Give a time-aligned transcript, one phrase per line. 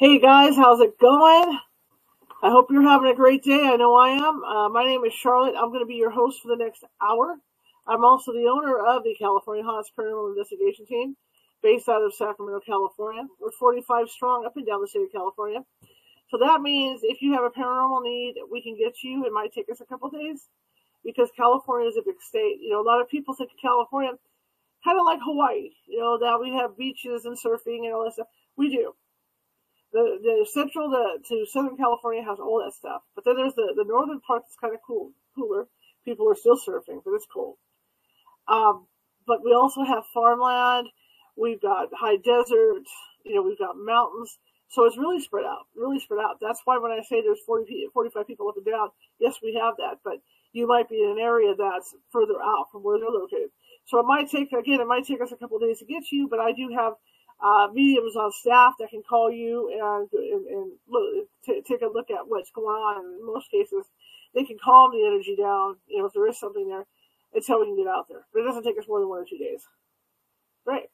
[0.00, 1.58] Hey guys, how's it going?
[2.42, 3.68] I hope you're having a great day.
[3.68, 4.42] I know I am.
[4.42, 5.56] Uh, my name is Charlotte.
[5.58, 7.36] I'm going to be your host for the next hour.
[7.86, 11.16] I'm also the owner of the California Haunts Paranormal Investigation Team,
[11.62, 13.24] based out of Sacramento, California.
[13.38, 15.60] We're 45 strong up and down the state of California.
[16.30, 19.26] So that means if you have a paranormal need, we can get you.
[19.26, 20.48] It might take us a couple days
[21.04, 22.56] because California is a big state.
[22.62, 24.12] You know, a lot of people think of California
[24.84, 28.14] kind of like Hawaii, you know, that we have beaches and surfing and all that
[28.14, 28.28] stuff.
[28.56, 28.94] We do.
[29.92, 33.02] The, the central to, to Southern California has all that stuff.
[33.14, 35.66] But then there's the, the northern part that's kind of cool, cooler.
[36.04, 37.56] People are still surfing, but it's cold.
[38.48, 38.86] Um,
[39.26, 40.88] but we also have farmland.
[41.36, 42.86] We've got high desert.
[43.24, 44.38] You know, we've got mountains.
[44.70, 46.38] So it's really spread out, really spread out.
[46.40, 49.74] That's why when I say there's 40, 45 people up and down, yes, we have
[49.78, 53.50] that, but you might be in an area that's further out from where they're located.
[53.86, 56.16] So it might take, again, it might take us a couple days to get to
[56.16, 56.94] you, but I do have
[57.42, 61.86] uh, mediums on staff that can call you and, and, and look, t- take a
[61.86, 63.04] look at what's going on.
[63.04, 63.86] In most cases,
[64.34, 66.84] they can calm the energy down, you know, if there is something there,
[67.34, 68.26] until we can get out there.
[68.32, 69.62] But it doesn't take us more than one or two days.
[70.66, 70.86] Great.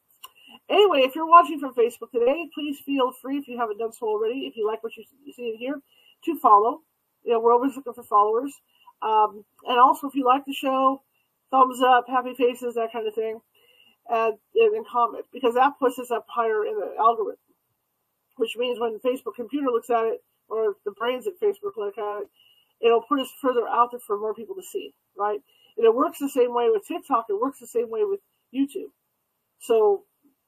[0.69, 4.07] Anyway, if you're watching from Facebook today, please feel free, if you haven't done so
[4.07, 5.03] already, if you like what you
[5.35, 5.75] see in here,
[6.25, 6.81] to follow.
[7.23, 8.53] You know, we're always looking for followers.
[9.01, 11.03] Um, and also, if you like the show,
[11.51, 13.39] thumbs up, happy faces, that kind of thing,
[14.09, 17.39] and, and comment, because that pushes up higher in the algorithm,
[18.37, 21.97] which means when the Facebook computer looks at it, or the brains at Facebook look
[21.97, 22.27] at it,
[22.81, 25.39] it'll put us further out there for more people to see, right?
[25.77, 28.21] And it works the same way with TikTok, it works the same way with
[28.53, 28.91] YouTube.
[29.59, 30.03] So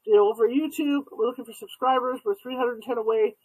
[0.06, 2.20] you know, over YouTube, we're looking for subscribers.
[2.24, 3.36] We're 310 away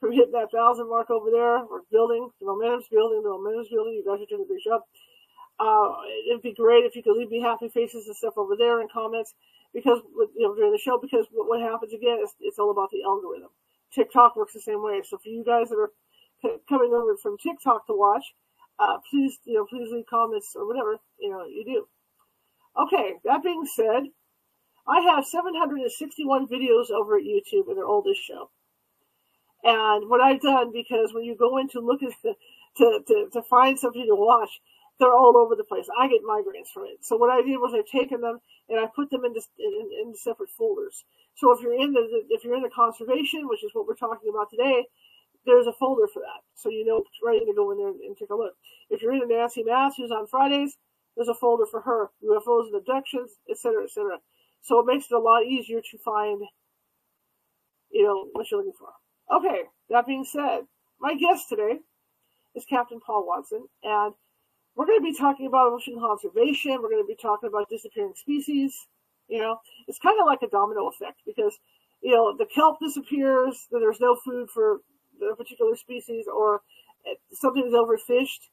[0.00, 1.64] from hitting that thousand mark over there.
[1.64, 2.28] We're building.
[2.40, 3.22] The momentum's building.
[3.22, 3.94] The momentum's building.
[3.94, 4.82] You guys are doing a great job.
[5.58, 5.92] Uh,
[6.28, 8.88] it'd be great if you could leave me happy faces and stuff over there in
[8.92, 9.34] comments
[9.74, 10.00] because
[10.34, 13.02] you know during the show because what, what happens again is it's all about the
[13.04, 13.50] algorithm.
[13.94, 15.02] TikTok works the same way.
[15.04, 15.92] So for you guys that are
[16.68, 18.24] coming over from TikTok to watch,
[18.78, 21.86] uh, please you know please leave comments or whatever you know you do.
[22.80, 24.04] Okay, that being said,
[24.86, 28.50] I have 761 videos over at YouTube in their oldest show.
[29.62, 32.34] And what I've done, because when you go in to look at, the,
[32.78, 34.50] to, to, to find something to watch,
[34.98, 35.86] they're all over the place.
[35.98, 37.02] I get migraines from it.
[37.02, 38.38] So what I did was I've taken them
[38.68, 41.04] and I put them into, in, in separate folders.
[41.34, 44.30] So if you're in the, if you're in the conservation, which is what we're talking
[44.30, 44.84] about today,
[45.44, 46.42] there's a folder for that.
[46.54, 48.54] So you know it's ready to go in there and, take a look.
[48.90, 50.76] If you're into Nancy Matthews on Fridays,
[51.16, 54.18] there's a folder for her, UFOs and abductions, etc., etc.
[54.62, 56.42] So it makes it a lot easier to find,
[57.90, 58.92] you know, what you're looking for.
[59.34, 60.60] Okay, that being said,
[61.00, 61.80] my guest today
[62.54, 64.14] is Captain Paul Watson, and
[64.74, 66.80] we're going to be talking about ocean conservation.
[66.80, 68.74] We're going to be talking about disappearing species.
[69.28, 71.58] You know, it's kind of like a domino effect because,
[72.02, 74.80] you know, the kelp disappears, then there's no food for
[75.18, 76.62] the particular species, or
[77.08, 78.48] uh, something is overfished.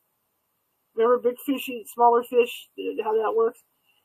[0.96, 2.70] Remember, big fish eat smaller fish,
[3.04, 3.60] how that works?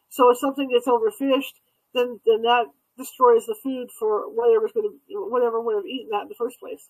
[0.09, 1.55] So if something gets overfished,
[1.95, 2.67] then then that
[2.97, 6.61] destroys the food for whatever's going to whatever would have eaten that in the first
[6.61, 6.89] place.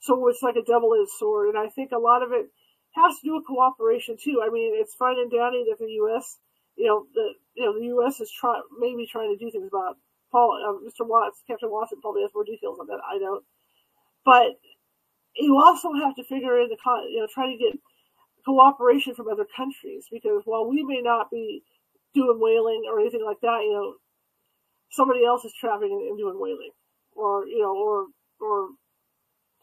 [0.00, 2.50] So it's like a double-edged sword, and I think a lot of it
[2.98, 4.42] has to do with cooperation too.
[4.44, 6.38] I mean, it's fine and dandy that the U.S.
[6.76, 8.20] You know, the you know the U.S.
[8.20, 9.96] is trying maybe trying to do things about.
[10.32, 11.08] Paul, uh, Mr.
[11.08, 13.00] Watts, Captain Watson probably has more details on that.
[13.08, 13.44] I don't,
[14.24, 14.60] but
[15.36, 17.74] you also have to figure in the con- you know try to get
[18.44, 21.62] cooperation from other countries because while we may not be
[22.14, 23.94] doing whaling or anything like that, you know,
[24.90, 26.72] somebody else is trapping and, and doing whaling,
[27.14, 28.06] or you know, or
[28.40, 28.68] or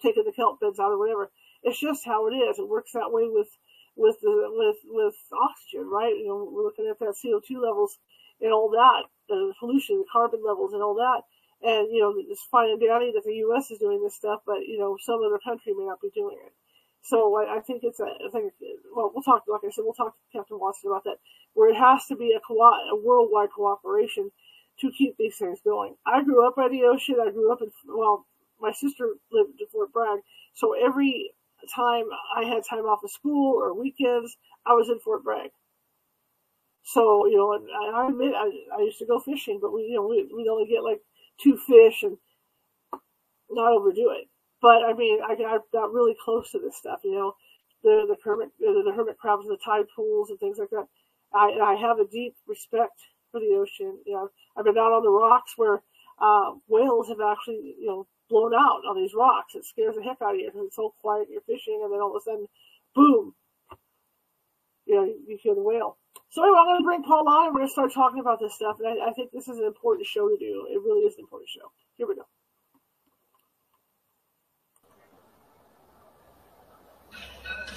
[0.01, 1.31] taking the kelp beds out or whatever.
[1.65, 2.59] It's just how it is.
[2.59, 3.49] It works that way with
[3.97, 6.15] with the with with oxygen, right?
[6.15, 7.97] You know, we're looking at that CO two levels
[8.41, 11.23] and all that, the pollution, the carbon levels, and all that.
[11.67, 13.71] And you know, it's fine and dandy that the U.S.
[13.71, 16.53] is doing this stuff, but you know, some other country may not be doing it.
[17.01, 18.53] So I, I think it's a, I think,
[18.95, 21.17] well, we'll talk, like I said, we'll talk to Captain Watson about that,
[21.53, 24.31] where it has to be a, co- a worldwide cooperation
[24.79, 25.95] to keep these things going.
[26.05, 27.17] I grew up by the ocean.
[27.21, 28.25] I grew up in, well,
[28.59, 30.19] my sister lived in Fort Bragg.
[30.55, 31.31] So every
[31.73, 35.51] time I had time off of school or weekends, I was in Fort Bragg.
[36.83, 39.95] So, you know, and I admit I, I used to go fishing, but we, you
[39.95, 41.01] know, we, we'd only get like
[41.41, 42.17] two fish and
[43.49, 44.27] not overdo it.
[44.61, 47.35] but I mean, I, I got really close to this stuff, you know,
[47.83, 50.87] the the hermit the, hermit crabs the tide pools and things like that.
[51.33, 52.99] I I have a deep respect
[53.31, 53.97] for the ocean.
[54.05, 55.81] You know, I've been out on the rocks where
[56.19, 59.55] uh, whales have actually you know blown out on these rocks.
[59.55, 61.27] It scares the heck out of you because it's so quiet.
[61.29, 62.47] You're fishing, and then all of a sudden,
[62.93, 63.33] boom,
[64.85, 65.97] you know, you hear the whale.
[66.29, 68.39] So anyway, I'm going to bring Paul on, and we're going to start talking about
[68.39, 68.77] this stuff.
[68.79, 70.67] And I, I think this is an important show to do.
[70.69, 71.71] It really is an important show.
[71.95, 72.25] Here we go.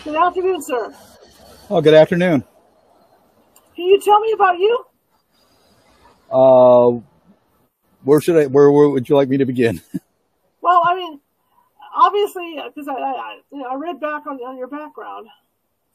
[0.04, 0.94] Good afternoon, sir.
[1.70, 2.44] Oh, good afternoon.
[3.76, 4.84] Can you tell me about you?
[6.30, 7.00] Uh,
[8.02, 8.46] where should I?
[8.46, 9.80] Where, where would you like me to begin?
[10.60, 11.20] well, I mean,
[11.94, 15.28] obviously, because I, I, you know, I read back on, on your background.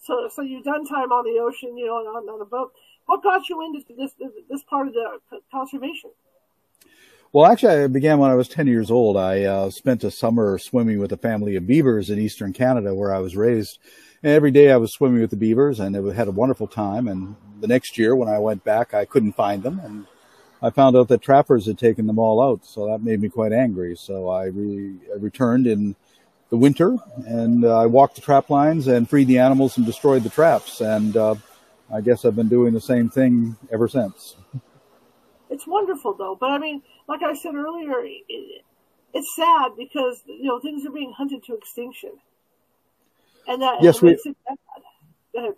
[0.02, 2.74] So, so you've done time on the ocean, you know, on, on a boat.
[3.06, 4.12] What got you into this
[4.50, 5.20] this part of the
[5.52, 6.12] conservation?
[7.34, 9.18] Well, actually, I began when I was 10 years old.
[9.18, 13.14] I uh, spent a summer swimming with a family of beavers in eastern Canada where
[13.14, 13.80] I was raised.
[14.22, 17.08] And every day I was swimming with the beavers and it had a wonderful time.
[17.08, 19.82] And the next year when I went back, I couldn't find them.
[19.84, 20.06] And
[20.64, 22.66] I found out that trappers had taken them all out.
[22.66, 23.98] So that made me quite angry.
[23.98, 25.96] So I, re- I returned in
[26.50, 26.96] the winter
[27.28, 30.80] and uh, I walked the trap lines and freed the animals and destroyed the traps.
[30.80, 31.36] And uh,
[31.94, 34.38] I guess I've been doing the same thing ever since.
[35.50, 36.38] It's wonderful though.
[36.40, 38.64] But I mean, like I said earlier, it,
[39.14, 42.12] it's sad because, you know, things are being hunted to extinction.
[43.50, 44.18] And that yes, we,
[45.34, 45.52] we,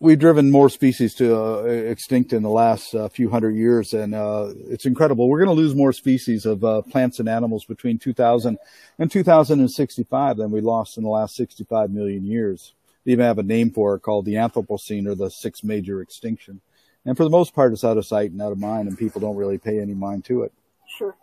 [0.00, 4.14] we've driven more species to uh, extinct in the last uh, few hundred years, and
[4.14, 5.28] uh, it's incredible.
[5.28, 8.58] We're going to lose more species of uh, plants and animals between 2000
[8.98, 12.74] and 2065 than we lost in the last 65 million years.
[13.04, 16.60] They even have a name for it called the Anthropocene or the sixth major extinction.
[17.04, 19.20] And for the most part, it's out of sight and out of mind, and people
[19.20, 20.52] don't really pay any mind to it.
[20.98, 21.14] Sure.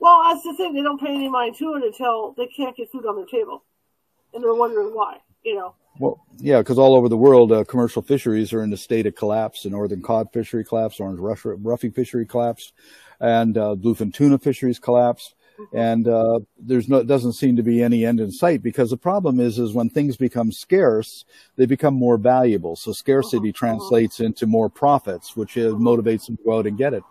[0.00, 0.74] Well, that's the thing.
[0.74, 3.62] They don't pay any mind to it until they can't get food on their table,
[4.34, 5.18] and they're wondering why.
[5.44, 5.74] You know.
[5.98, 9.14] Well, yeah, because all over the world, uh, commercial fisheries are in a state of
[9.14, 9.64] collapse.
[9.64, 12.72] The northern cod fishery collapsed, orange roughy fishery collapsed,
[13.20, 15.34] and uh, bluefin tuna fisheries collapsed.
[15.60, 15.76] Mm-hmm.
[15.76, 19.40] And uh, there's no, doesn't seem to be any end in sight because the problem
[19.40, 21.24] is, is when things become scarce,
[21.56, 22.76] they become more valuable.
[22.76, 23.58] So scarcity uh-huh.
[23.58, 27.02] translates into more profits, which uh, motivates them to go out and get it.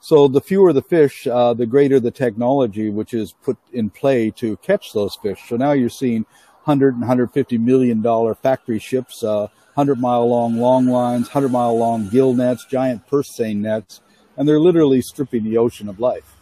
[0.00, 4.30] So the fewer the fish, uh, the greater the technology which is put in play
[4.32, 5.40] to catch those fish.
[5.48, 6.26] So now you're seeing
[6.66, 11.78] 100 and 150 million dollar factory ships, uh, 100 mile long long lines, 100 mile
[11.78, 14.00] long gill nets, giant purse seine nets,
[14.36, 16.34] and they're literally stripping the ocean of life.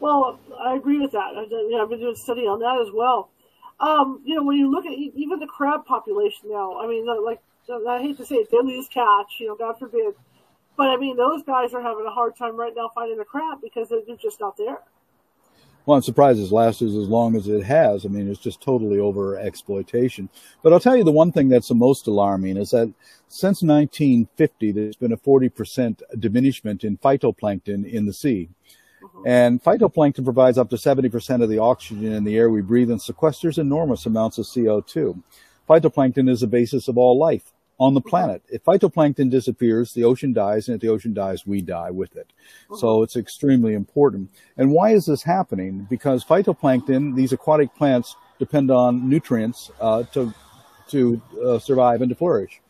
[0.00, 1.34] Well, I agree with that.
[1.36, 3.28] I, you know, I've been doing a study on that as well.
[3.78, 7.40] Um, you know, when you look at even the crab population now, I mean, like
[7.86, 9.36] I hate to say it, Deadliest Catch.
[9.38, 10.14] You know, God forbid.
[10.78, 13.58] But I mean, those guys are having a hard time right now finding a crab
[13.62, 14.78] because they're just not there.
[15.86, 18.04] Well, I'm surprised it's lasted as long as it has.
[18.04, 20.28] I mean, it's just totally over exploitation.
[20.62, 22.92] But I'll tell you the one thing that's the most alarming is that
[23.28, 28.50] since 1950, there's been a 40% diminishment in phytoplankton in the sea.
[29.02, 29.26] Mm-hmm.
[29.26, 33.00] And phytoplankton provides up to 70% of the oxygen in the air we breathe and
[33.00, 35.22] sequesters enormous amounts of CO2.
[35.68, 38.42] Phytoplankton is the basis of all life on the planet.
[38.50, 42.30] If phytoplankton disappears, the ocean dies, and if the ocean dies, we die with it.
[42.76, 43.02] So uh-huh.
[43.02, 44.30] it's extremely important.
[44.58, 45.86] And why is this happening?
[45.88, 50.32] Because phytoplankton, these aquatic plants, depend on nutrients uh, to
[50.88, 52.60] to uh, survive and to flourish.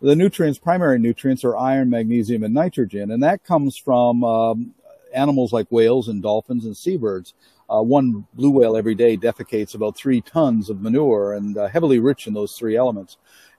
[0.00, 4.74] The nutrients, primary nutrients, are iron, magnesium, and nitrogen, and that comes from um,
[5.14, 7.34] animals like whales and dolphins and seabirds.
[7.68, 11.98] Uh, one blue whale every day defecates about three tons of manure and uh, heavily
[11.98, 13.16] rich in those three elements.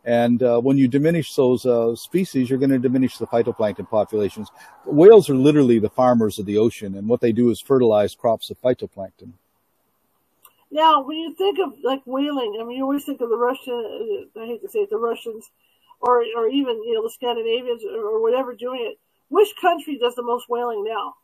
[0.07, 4.49] And uh, when you diminish those uh, species, you're going to diminish the phytoplankton populations.
[4.85, 8.49] Whales are literally the farmers of the ocean, and what they do is fertilize crops
[8.49, 9.33] of phytoplankton.
[10.71, 14.29] Now, when you think of like whaling, I mean, you always think of the Russian.
[14.39, 15.51] I hate to say it, the Russians,
[15.99, 18.97] or or even you know the Scandinavians or whatever doing it.
[19.27, 21.15] Which country does the most whaling now?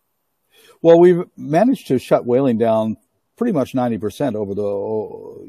[0.82, 2.98] Well, we've managed to shut whaling down
[3.36, 4.62] pretty much 90% over the,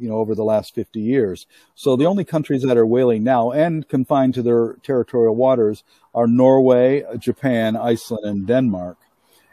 [0.00, 1.46] you know, over the last 50 years.
[1.74, 6.26] So the only countries that are whaling now and confined to their territorial waters are
[6.26, 8.98] Norway, Japan, Iceland, and Denmark.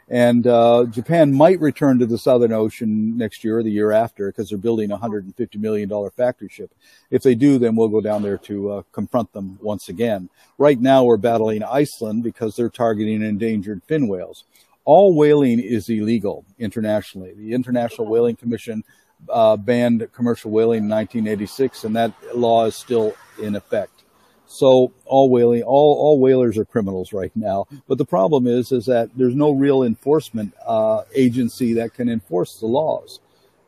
[0.08, 4.26] And uh, Japan might return to the Southern Ocean next year or the year after
[4.28, 6.74] because they're building a $150 million factory ship.
[7.10, 10.28] If they do, then we'll go down there to uh, confront them once again.
[10.58, 14.44] Right now, we're battling Iceland because they're targeting endangered fin whales
[14.84, 17.34] all whaling is illegal internationally.
[17.34, 18.84] The International Whaling Commission
[19.28, 24.02] uh, banned commercial whaling in 1986, and that law is still in effect.
[24.46, 27.66] So all whaling, all, all whalers are criminals right now.
[27.88, 32.58] But the problem is, is that there's no real enforcement uh, agency that can enforce
[32.58, 33.20] the laws.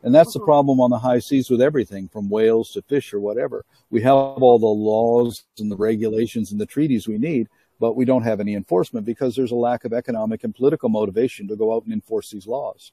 [0.03, 3.19] And that's the problem on the high seas with everything from whales to fish or
[3.19, 3.65] whatever.
[3.89, 7.49] We have all the laws and the regulations and the treaties we need,
[7.85, 11.47] but we don't have any enforcement because there's a lack of economic and political motivation
[11.47, 12.91] to go out and enforce these laws.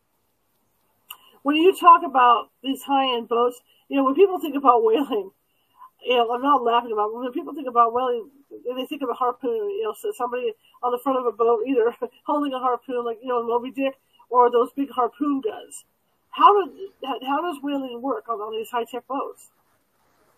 [1.44, 3.58] When you talk about these high end boats,
[3.88, 5.30] you know, when people think about whaling,
[6.04, 7.14] you know, I'm not laughing about it.
[7.14, 10.92] When people think about whaling, they think of a harpoon, you know, so somebody on
[10.92, 11.96] the front of a boat either
[12.26, 13.94] holding a harpoon like, you know, Moby Dick
[14.28, 15.86] or those big harpoon guns.
[16.32, 19.48] How, do, how does whaling work on, on these high tech boats?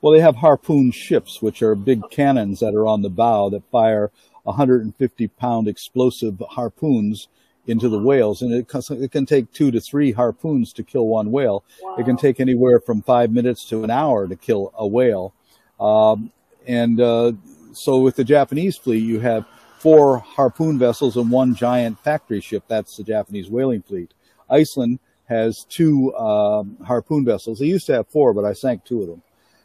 [0.01, 2.09] Well, they have harpoon ships, which are big oh.
[2.09, 4.13] cannons that are on the bow that fire
[4.45, 7.29] 150 pound explosive harpoons
[7.67, 8.43] into the whales.
[8.43, 11.65] And it, it can take two to three harpoons to kill one whale.
[11.83, 11.97] Wow.
[11.97, 15.35] It can take anywhere from five minutes to an hour to kill a whale.
[15.81, 16.31] Um,
[16.67, 17.33] and uh,
[17.73, 19.47] so with the Japanese fleet, you have
[19.79, 22.65] four harpoon vessels and one giant factory ship.
[22.69, 24.15] That's the Japanese whaling fleet.
[24.49, 27.59] Iceland has two um, harpoon vessels.
[27.59, 29.23] They used to have four, but I sank two of them.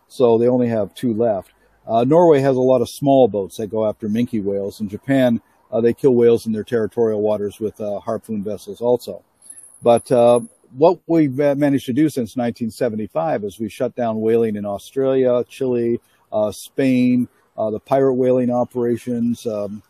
[0.08, 1.52] So they only have two left.
[1.90, 4.80] Uh, Norway has a lot of small boats that go after minke whales.
[4.80, 5.42] In Japan,
[5.72, 9.24] uh, they kill whales in their territorial waters with uh, harpoon vessels also.
[9.82, 10.42] But uh,
[10.78, 16.00] what we've managed to do since 1975 is we shut down whaling in Australia, Chile,
[16.32, 17.28] uh, Spain,
[17.58, 19.82] uh, the pirate whaling operations, um,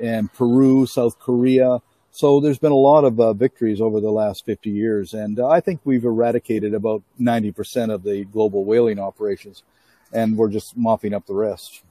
[0.00, 1.80] and Peru, South Korea.
[2.12, 5.80] So there's been a lot of victories over the last 50 years, and I think
[5.84, 9.64] we've eradicated about 90% of the global whaling operations
[10.12, 11.82] and we're just mopping up the rest.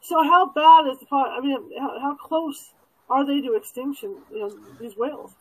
[0.00, 2.72] So how bad is the I mean, how, how close
[3.10, 4.16] are they to extinction?
[4.32, 5.32] You know, these whales.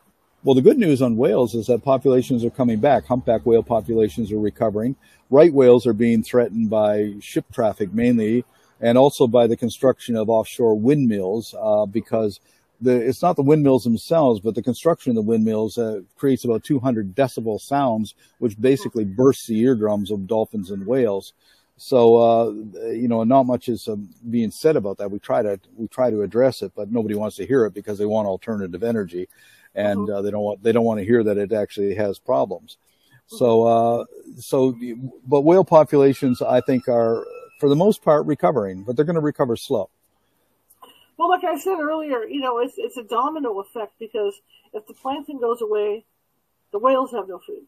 [0.43, 3.05] Well, the good news on whales is that populations are coming back.
[3.05, 4.95] Humpback whale populations are recovering.
[5.31, 8.45] Right whales are being threatened by ship traffic mainly,
[8.79, 12.39] and also by the construction of offshore windmills uh, because
[12.81, 16.63] the, it's not the windmills themselves, but the construction of the windmills uh, creates about
[16.63, 21.33] 200 decibel sounds, which basically bursts the eardrums of dolphins and whales.
[21.77, 22.51] So, uh,
[22.91, 23.97] you know, not much is uh,
[24.29, 25.11] being said about that.
[25.11, 27.97] We try to, we try to address it, but nobody wants to hear it because
[27.97, 29.27] they want alternative energy
[29.73, 30.13] and mm-hmm.
[30.13, 32.77] uh, they don't want, they don't want to hear that it actually has problems.
[33.29, 33.37] Mm-hmm.
[33.37, 34.05] So, uh,
[34.39, 34.77] so,
[35.27, 37.25] but whale populations, I think are
[37.59, 39.89] for the most part recovering, but they're going to recover slow.
[41.17, 44.39] Well, like I said earlier, you know, it's, it's a domino effect because
[44.73, 46.05] if the plankton goes away,
[46.71, 47.65] the whales have no food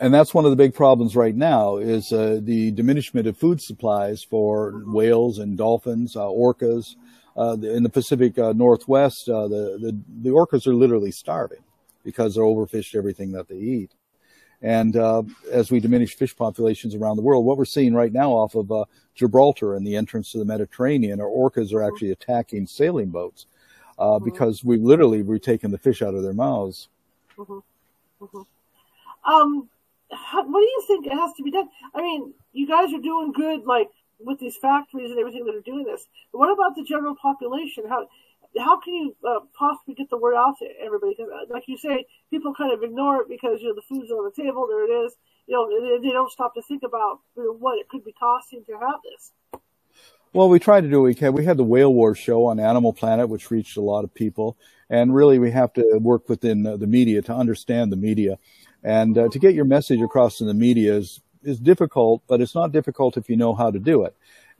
[0.00, 3.60] and that's one of the big problems right now is uh, the diminishment of food
[3.60, 6.94] supplies for whales and dolphins, uh, orcas.
[7.36, 11.62] Uh, in the Pacific uh, Northwest, uh, the, the, the orcas are literally starving
[12.04, 13.92] because they're overfished everything that they eat.
[14.60, 18.32] And uh, as we diminish fish populations around the world, what we're seeing right now
[18.32, 18.72] off of
[19.14, 23.46] Gibraltar and the entrance to the Mediterranean are orcas are actually attacking sailing boats
[23.98, 24.24] mm-hmm.
[24.24, 26.88] because we've literally we've taken the fish out of their mouths.
[27.36, 27.58] Mm-hmm.
[28.24, 29.30] Mm-hmm.
[29.30, 29.68] Um,
[30.12, 31.68] how, what do you think it has to be done?
[31.94, 33.88] I mean, you guys are doing good, like
[34.18, 36.06] with these factories and everything that are doing this.
[36.32, 37.84] But what about the general population?
[37.88, 38.08] How
[38.58, 41.14] how can you uh, possibly get the word out to everybody?
[41.16, 44.10] Because, uh, like you say, people kind of ignore it because you know the food's
[44.10, 44.66] on the table.
[44.68, 45.14] There it is.
[45.46, 48.12] You know, they, they don't stop to think about you know, what it could be
[48.12, 49.32] costing to have this.
[50.34, 51.32] Well, we try to do what we can.
[51.32, 54.58] We had the Whale Wars show on Animal Planet, which reached a lot of people.
[54.90, 58.38] And really, we have to work within the media to understand the media.
[58.82, 62.54] And uh, to get your message across in the media is, is difficult, but it's
[62.54, 64.14] not difficult if you know how to do it.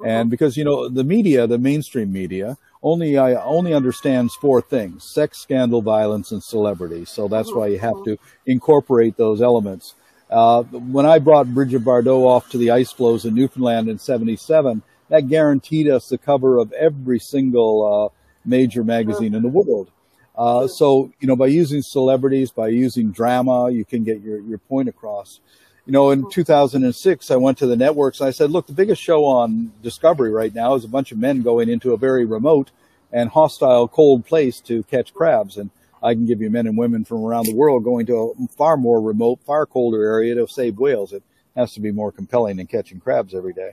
[0.05, 5.03] And because, you know, the media, the mainstream media, only, uh, only understands four things,
[5.03, 7.05] sex, scandal, violence, and celebrity.
[7.05, 9.95] So that's why you have to incorporate those elements.
[10.31, 14.83] Uh, when I brought Brigitte Bardot off to the ice floes in Newfoundland in 77,
[15.09, 19.91] that guaranteed us the cover of every single, uh, major magazine in the world.
[20.39, 24.59] Uh, so, you know, by using celebrities, by using drama, you can get your, your
[24.59, 25.41] point across.
[25.85, 29.03] You know, in 2006, I went to the networks and I said, look, the biggest
[29.03, 32.71] show on Discovery right now is a bunch of men going into a very remote
[33.13, 35.57] and hostile cold place to catch crabs.
[35.57, 35.71] And
[36.03, 38.77] I can give you men and women from around the world going to a far
[38.77, 41.13] more remote, far colder area to save whales.
[41.13, 41.25] It
[41.57, 43.73] has to be more compelling than catching crabs every day.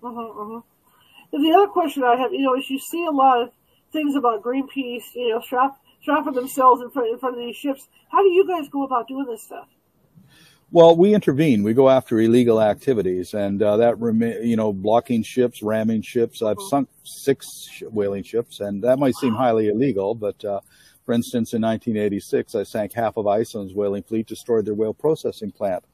[0.00, 0.60] Uh-huh, uh-huh.
[1.32, 3.50] And the other question I have, you know, is you see a lot of
[3.92, 5.40] things about Greenpeace, you know,
[6.04, 7.88] strap trapping themselves in front in front of these ships.
[8.10, 9.66] How do you guys go about doing this stuff?
[10.70, 11.62] Well, we intervene.
[11.62, 13.98] We go after illegal activities, and uh, that
[14.42, 16.42] you know, blocking ships, ramming ships.
[16.42, 16.68] I've mm-hmm.
[16.68, 20.60] sunk six whaling ships, and that might seem highly illegal, but uh,
[21.06, 25.52] for instance, in 1986, I sank half of Iceland's whaling fleet, destroyed their whale processing
[25.52, 25.84] plant,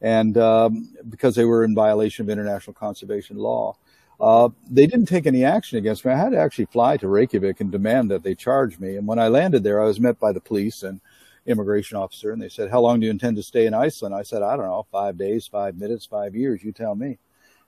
[0.00, 3.76] and um, because they were in violation of international conservation law.
[4.20, 6.12] Uh, they didn't take any action against me.
[6.12, 8.96] I had to actually fly to Reykjavik and demand that they charge me.
[8.96, 11.00] And when I landed there, I was met by the police and,
[11.46, 14.22] immigration officer, and they said, "How long do you intend to stay in Iceland?" I
[14.22, 16.62] said, "I don't know, five days, five minutes, five years.
[16.62, 17.18] You tell me."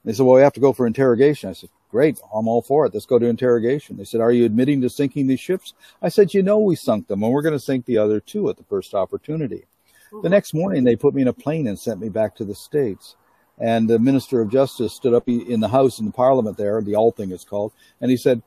[0.04, 2.86] They said, "Well, we have to go for interrogation." I said, "Great, I'm all for
[2.86, 2.94] it.
[2.94, 6.34] Let's go to interrogation." They said, "Are you admitting to sinking these ships?" I said,
[6.34, 8.64] "You know, we sunk them, and we're going to sink the other two at the
[8.64, 9.64] first opportunity."
[10.12, 10.22] Mm-hmm.
[10.22, 12.54] The next morning, they put me in a plane and sent me back to the
[12.54, 13.16] states.
[13.60, 16.94] And the Minister of Justice stood up in the House in the Parliament there, the
[16.94, 18.42] Althing is called, and he said,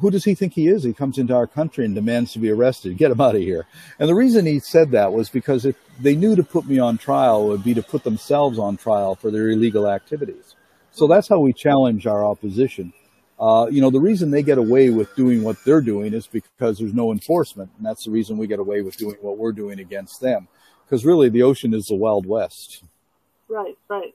[0.00, 0.84] who does he think he is?
[0.84, 2.96] He comes into our country and demands to be arrested.
[2.96, 3.66] Get him out of here.
[3.98, 6.96] And the reason he said that was because if they knew to put me on
[6.96, 10.54] trial would be to put themselves on trial for their illegal activities.
[10.92, 12.92] So that's how we challenge our opposition.
[13.38, 16.78] Uh, you know, the reason they get away with doing what they're doing is because
[16.78, 17.70] there's no enforcement.
[17.76, 20.46] And that's the reason we get away with doing what we're doing against them.
[20.84, 22.84] Because really the ocean is the Wild West.
[23.48, 24.14] Right, right.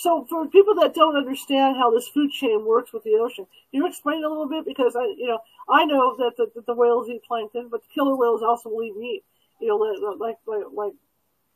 [0.00, 3.82] So for people that don't understand how this food chain works with the ocean, can
[3.82, 4.64] you explain a little bit?
[4.64, 7.88] Because I, you know, I know that the, that the whales eat plankton, but the
[7.94, 9.24] killer whales also will eat meat,
[9.60, 10.92] you know, like like like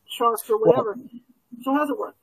[0.06, 0.94] sharks or whatever.
[0.94, 1.08] Well,
[1.62, 2.16] so how does it work?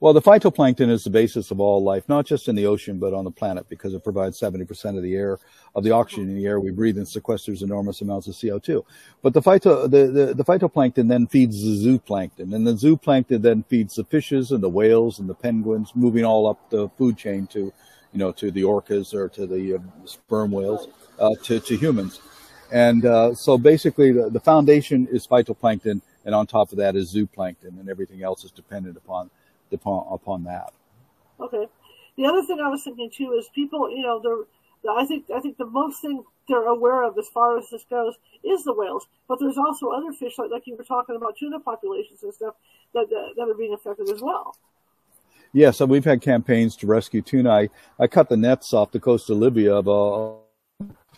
[0.00, 3.12] Well, the phytoplankton is the basis of all life, not just in the ocean, but
[3.12, 5.38] on the planet, because it provides 70% of the air,
[5.74, 8.82] of the oxygen in the air we breathe and sequesters enormous amounts of CO2.
[9.20, 13.62] But the phyto, the, the, the phytoplankton then feeds the zooplankton, and the zooplankton then
[13.64, 17.46] feeds the fishes and the whales and the penguins, moving all up the food chain
[17.48, 17.70] to,
[18.12, 22.22] you know, to the orcas or to the uh, sperm whales, uh, to, to humans.
[22.72, 27.14] And uh, so basically, the, the foundation is phytoplankton, and on top of that is
[27.14, 29.30] zooplankton, and everything else is dependent upon
[29.72, 30.72] upon upon that.
[31.40, 31.66] Okay.
[32.16, 34.44] The other thing I was thinking too is people, you know, they're
[34.88, 38.14] I think I think the most thing they're aware of as far as this goes
[38.42, 41.60] is the whales, but there's also other fish like like you were talking about tuna
[41.60, 42.54] populations and stuff
[42.94, 44.56] that that, that are being affected as well.
[45.52, 47.50] Yeah, so we've had campaigns to rescue tuna.
[47.50, 50.40] I, I cut the nets off the coast of Libya of a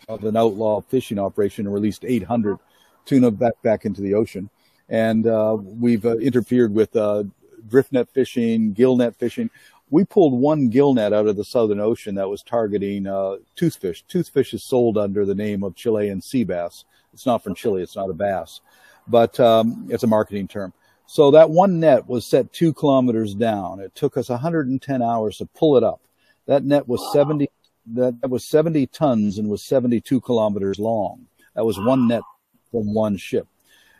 [0.09, 2.57] of an outlaw fishing operation and released 800
[3.05, 4.49] tuna back back into the ocean.
[4.89, 7.23] And uh, we've uh, interfered with uh,
[7.67, 9.49] drift net fishing, gill net fishing.
[9.89, 14.03] We pulled one gill net out of the Southern Ocean that was targeting uh, toothfish.
[14.09, 16.85] Toothfish is sold under the name of Chilean sea bass.
[17.13, 17.83] It's not from Chile.
[17.83, 18.61] It's not a bass,
[19.07, 20.73] but um, it's a marketing term.
[21.05, 23.79] So that one net was set two kilometers down.
[23.79, 26.01] It took us 110 hours to pull it up.
[26.47, 27.49] That net was 70.
[27.93, 31.27] That, that was 70 tons and was 72 kilometers long.
[31.55, 32.23] That was one net
[32.71, 33.47] from one ship.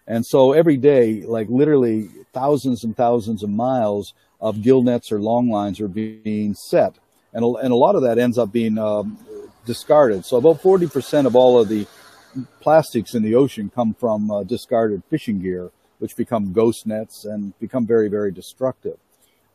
[0.07, 5.19] And so every day, like literally thousands and thousands of miles of gill nets or
[5.19, 6.95] long lines are being set.
[7.31, 9.17] And, and a lot of that ends up being um,
[9.65, 10.25] discarded.
[10.25, 11.87] So about 40% of all of the
[12.59, 17.57] plastics in the ocean come from uh, discarded fishing gear, which become ghost nets and
[17.59, 18.97] become very, very destructive.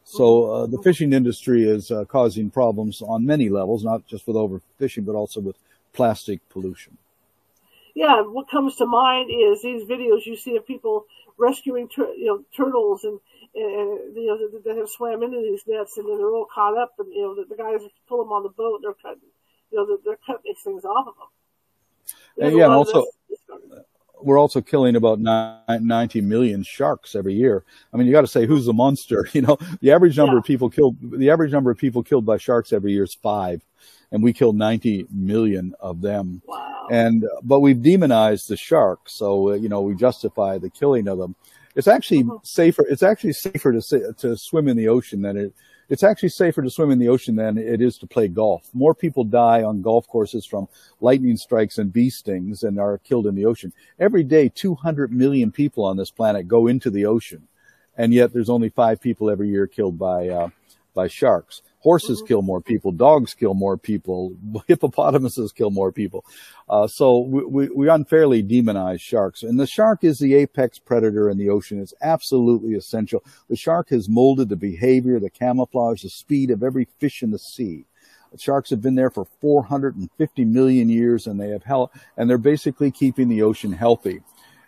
[0.05, 4.37] So uh, the fishing industry is uh, causing problems on many levels, not just with
[4.37, 5.57] overfishing, but also with
[5.93, 6.97] plastic pollution
[7.99, 11.07] yeah, what comes to mind is these videos you see of people
[11.37, 13.19] rescuing, tur- you know, turtles and,
[13.57, 16.79] and you know that, that have swam into these nets and then they're all caught
[16.79, 19.29] up and you know the, the guys pull them on the boat they're cutting,
[19.73, 22.47] you know, they're, they're cutting these things off of them.
[22.47, 23.05] And yeah, and also
[24.21, 27.65] we're also killing about 90 million sharks every year.
[27.93, 29.29] I mean, you got to say who's the monster?
[29.35, 30.39] You know, the average number yeah.
[30.39, 33.65] of people killed, the average number of people killed by sharks every year is five
[34.11, 36.43] and we killed 90 million of them.
[36.47, 36.87] Wow.
[36.91, 39.01] And, but we've demonized the shark.
[39.09, 41.35] So, uh, you know, we justify the killing of them.
[41.77, 42.37] It's actually mm-hmm.
[42.43, 42.85] safer.
[42.89, 45.55] It's actually safer to, to swim in the ocean than it,
[45.89, 48.69] it's actually safer to swim in the ocean than it is to play golf.
[48.75, 50.69] More people die on golf courses from
[51.01, 53.73] lightning strikes and bee stings and are killed in the ocean.
[53.99, 57.49] Every day, 200 million people on this planet go into the ocean.
[57.97, 60.51] And yet there's only five people every year killed by, uh,
[60.95, 61.63] by sharks.
[61.89, 62.93] Horses kill more people.
[62.93, 64.35] Dogs kill more people.
[64.69, 66.23] Hippopotamuses kill more people.
[66.69, 69.43] Uh, so we, we, we, unfairly demonize sharks.
[69.43, 71.81] And the shark is the apex predator in the ocean.
[71.81, 73.25] It's absolutely essential.
[73.49, 77.39] The shark has molded the behavior, the camouflage, the speed of every fish in the
[77.39, 77.87] sea.
[78.37, 82.91] Sharks have been there for 450 million years and they have held, and they're basically
[82.91, 84.21] keeping the ocean healthy.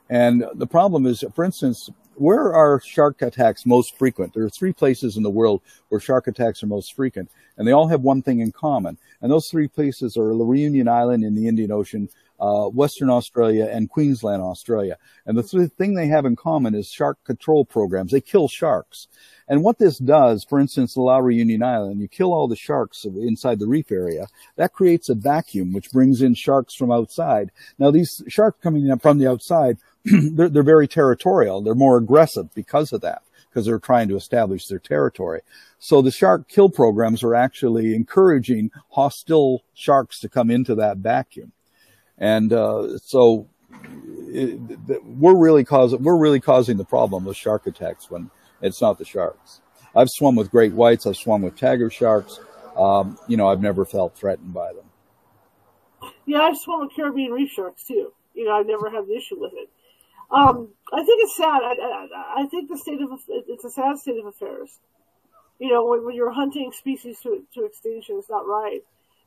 [0.09, 4.35] And the problem is, for instance, where are shark attacks most frequent?
[4.35, 7.73] There are three places in the world where shark attacks are most frequent, and they
[7.73, 8.99] all have one thing in common.
[9.23, 13.71] And those three places are La Reunion Island in the Indian Ocean, uh, Western Australia,
[13.73, 14.99] and Queensland, Australia.
[15.25, 18.13] And the th- thing they have in common is shark control programs.
[18.13, 19.09] They kill sharks.
[19.49, 23.59] And what this does, for instance, La Reunion Island, you kill all the sharks inside
[23.59, 24.27] the reef area.
[24.57, 27.51] That creates a vacuum, which brings in sharks from outside.
[27.79, 31.61] Now, these sharks coming in from the outside they're, they're very territorial.
[31.61, 35.41] They're more aggressive because of that, because they're trying to establish their territory.
[35.79, 41.53] So the shark kill programs are actually encouraging hostile sharks to come into that vacuum.
[42.19, 43.49] And uh, so
[44.29, 44.59] it,
[45.05, 49.05] we're really causing we're really causing the problem with shark attacks when it's not the
[49.05, 49.63] sharks.
[49.97, 51.07] I've swum with great whites.
[51.07, 52.39] I've swum with tiger sharks.
[52.77, 54.85] Um, you know, I've never felt threatened by them.
[56.27, 58.13] Yeah, I've swum with Caribbean reef sharks too.
[58.35, 59.69] You know, I've never had an issue with it.
[60.31, 61.63] Um, I think it's sad.
[61.63, 64.71] I, I, I, think the state of it's a sad state of affairs.
[65.59, 68.81] You know, when, when you're hunting species to to extinction, it's not right.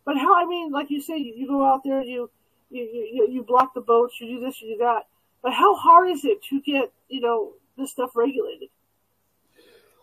[0.05, 0.35] But how?
[0.35, 2.29] I mean, like you say, you, you go out there, you,
[2.69, 5.07] you you you block the boats, you do this, you do that.
[5.41, 8.69] But how hard is it to get you know this stuff regulated?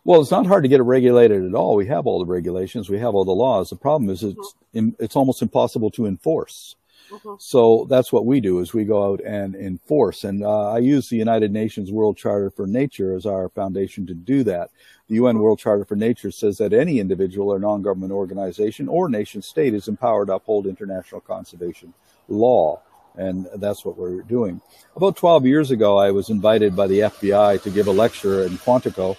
[0.05, 1.77] Well, it's not hard to get it regulated at all.
[1.77, 3.71] We have all the regulations, we have all the laws.
[3.71, 4.91] The problem is it's mm-hmm.
[4.99, 6.77] it's almost impossible to enforce.
[7.11, 7.35] Mm-hmm.
[7.39, 10.25] So that's what we do is we go out and enforce.
[10.25, 14.15] And uh, I use the United Nations World Charter for Nature as our foundation to
[14.15, 14.71] do that.
[15.09, 19.43] The UN World Charter for Nature says that any individual or non-government organization or nation
[19.43, 21.93] state is empowered to uphold international conservation
[22.29, 22.81] law.
[23.17, 24.61] And that's what we're doing.
[24.95, 28.57] About 12 years ago, I was invited by the FBI to give a lecture in
[28.59, 29.17] Quantico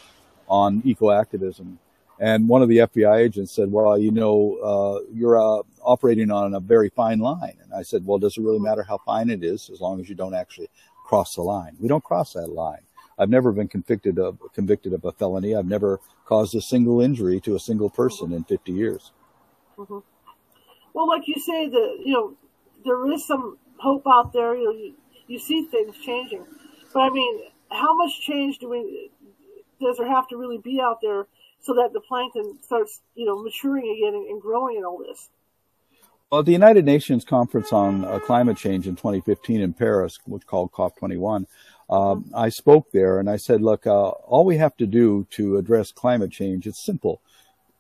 [0.48, 1.78] on eco-activism.
[2.22, 6.54] And one of the FBI agents said, well, you know, uh, you're uh, operating on
[6.54, 7.58] a very fine line.
[7.64, 10.08] And I said, well, does it really matter how fine it is as long as
[10.08, 10.70] you don't actually
[11.04, 11.76] cross the line?
[11.80, 12.82] We don't cross that line.
[13.18, 15.56] I've never been convicted of convicted of a felony.
[15.56, 19.12] I've never caused a single injury to a single person in 50 years.
[19.78, 20.00] Mm-hmm.
[20.94, 22.34] Well, like you say, that you know,
[22.86, 24.56] there is some hope out there.
[24.56, 24.94] You know, you,
[25.28, 26.46] you see things changing,
[26.94, 29.10] but I mean, how much change do we
[29.80, 31.26] does there have to really be out there
[31.62, 35.30] so that the plankton starts, you know, maturing again and, growing and all this?
[36.32, 40.48] Well, at the United Nations Conference on uh, Climate Change in 2015 in Paris, which
[40.48, 41.46] called COP21,
[41.90, 45.58] um, I spoke there and I said, look, uh, all we have to do to
[45.58, 47.22] address climate change, it's simple.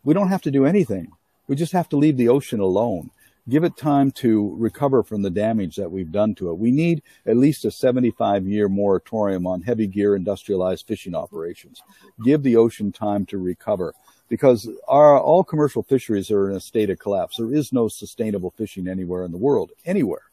[0.03, 1.13] We don't have to do anything.
[1.47, 3.11] We just have to leave the ocean alone
[3.49, 6.58] give it time to recover from the damage that we've done to it.
[6.58, 11.82] We need at least a 75 year moratorium on heavy gear industrialized fishing operations.
[12.23, 13.93] Give the ocean time to recover
[14.30, 17.38] because our, all commercial fisheries are in a state of collapse.
[17.38, 20.30] There is no sustainable fishing anywhere in the world, anywhere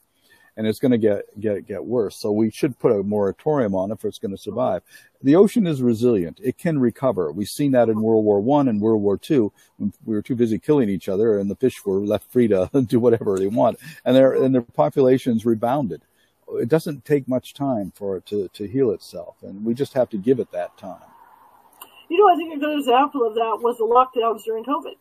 [0.58, 2.16] and it's going to get get get worse.
[2.16, 4.82] So we should put a moratorium on it if it's going to survive.
[5.22, 7.30] The ocean is resilient; it can recover.
[7.30, 9.52] We've seen that in World War One and World War Two.
[9.78, 12.98] We were too busy killing each other, and the fish were left free to do
[12.98, 16.02] whatever they want, and their and their populations rebounded.
[16.54, 20.10] It doesn't take much time for it to to heal itself, and we just have
[20.10, 21.08] to give it that time.
[22.08, 24.96] You know, I think a good example of that was the lockdowns during COVID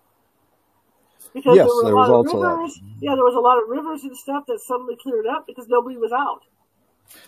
[1.34, 2.80] because yes, there were a lot of rivers.
[3.00, 5.98] Yeah, there was a lot of rivers and stuff that suddenly cleared up because nobody
[5.98, 6.44] was out.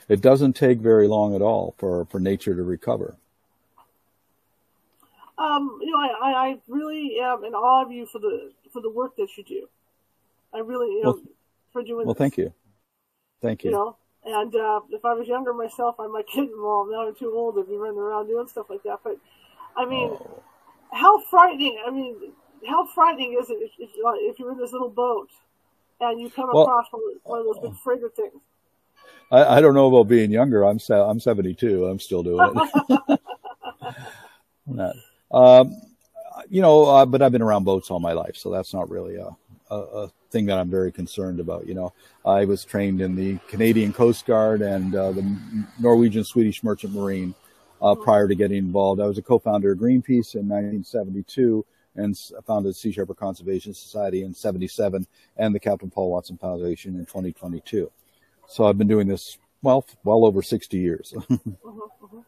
[0.07, 3.15] It doesn't take very long at all for, for nature to recover.
[5.37, 8.89] Um, you know, I, I really am in awe of you for the for the
[8.89, 9.69] work that you do.
[10.53, 11.21] I really, you know, well,
[11.71, 12.05] for doing.
[12.05, 12.19] Well, this.
[12.19, 12.53] thank you,
[13.41, 13.71] thank you.
[13.71, 16.91] You know, and uh, if I was younger myself, I might get involved.
[16.91, 18.99] Now I'm too old to be running around doing stuff like that.
[19.01, 19.17] But
[19.77, 20.43] I mean, oh.
[20.91, 21.81] how frightening!
[21.87, 22.33] I mean,
[22.67, 25.29] how frightening is it if, if, if you're in this little boat
[26.01, 26.85] and you come well, across
[27.23, 28.41] one of those big freighter things?
[29.31, 30.63] I, I, don't know about being younger.
[30.63, 31.85] I'm I'm 72.
[31.85, 33.19] I'm still doing it.
[34.65, 34.95] not,
[35.31, 35.81] um,
[36.49, 39.15] you know, uh, but I've been around boats all my life, so that's not really
[39.15, 39.29] a,
[39.69, 41.67] a, a, thing that I'm very concerned about.
[41.67, 41.93] You know,
[42.23, 47.33] I was trained in the Canadian Coast Guard and uh, the Norwegian Swedish Merchant Marine
[47.81, 48.03] uh, mm-hmm.
[48.03, 49.01] prior to getting involved.
[49.01, 51.65] I was a co-founder of Greenpeace in 1972
[51.99, 55.05] and founded the Sea Shepherd Conservation Society in 77
[55.37, 57.91] and the Captain Paul Watson Foundation in 2022.
[58.47, 61.13] So I've been doing this, well, well over 60 years.
[61.17, 62.19] mm-hmm, mm-hmm.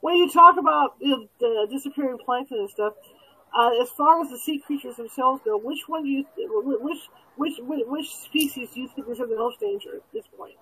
[0.00, 2.94] When you talk about you know, the disappearing plankton and stuff,
[3.56, 6.98] uh, as far as the sea creatures themselves go, which one do you, which,
[7.36, 10.54] which, which, which species do you think is in the most danger at this point?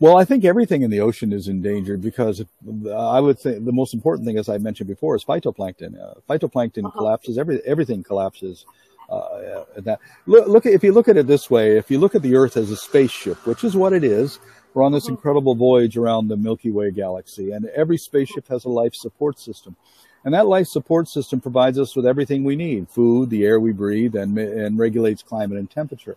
[0.00, 2.44] Well, I think everything in the ocean is endangered because
[2.92, 6.00] I would think the most important thing, as I mentioned before, is phytoplankton.
[6.00, 6.98] Uh, phytoplankton uh-huh.
[6.98, 7.38] collapses.
[7.38, 8.64] Every everything collapses.
[9.08, 12.22] Uh, that look, look if you look at it this way, if you look at
[12.22, 14.40] the Earth as a spaceship, which is what it is,
[14.74, 15.14] we're on this uh-huh.
[15.14, 19.76] incredible voyage around the Milky Way galaxy, and every spaceship has a life support system.
[20.24, 23.72] And that life support system provides us with everything we need, food, the air we
[23.72, 26.16] breathe, and, and regulates climate and temperature.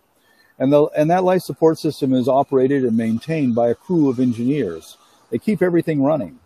[0.58, 4.18] And, the, and that life support system is operated and maintained by a crew of
[4.18, 4.96] engineers.
[5.30, 6.38] They keep everything running.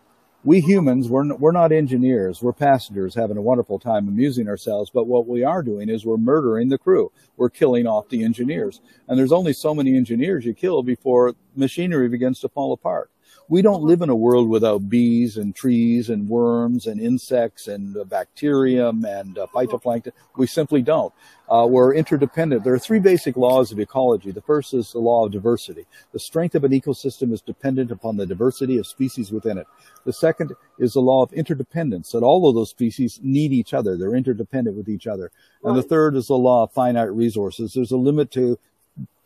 [0.43, 2.43] We humans, we're, we're not engineers.
[2.43, 4.91] We're passengers having a wonderful time amusing ourselves.
[4.93, 7.13] But what we are doing is we're murdering the crew.
[7.37, 8.81] We're killing off the engineers.
[9.07, 13.11] And there's only so many engineers you kill before machinery begins to fall apart.
[13.51, 17.97] We don't live in a world without bees and trees and worms and insects and
[17.97, 20.13] uh, bacterium and uh, phytoplankton.
[20.37, 21.13] We simply don't.
[21.49, 22.63] Uh, we're interdependent.
[22.63, 24.31] There are three basic laws of ecology.
[24.31, 25.85] The first is the law of diversity.
[26.13, 29.67] The strength of an ecosystem is dependent upon the diversity of species within it.
[30.05, 33.97] The second is the law of interdependence, that all of those species need each other.
[33.97, 35.33] They're interdependent with each other.
[35.65, 37.73] And the third is the law of finite resources.
[37.73, 38.61] There's a limit to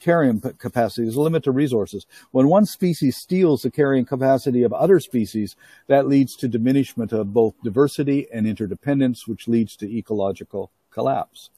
[0.00, 1.02] carrying capacity.
[1.02, 2.06] There's a limit to resources.
[2.30, 7.32] When one species steals the carrying capacity of other species, that leads to diminishment of
[7.32, 11.50] both diversity and interdependence, which leads to ecological collapse.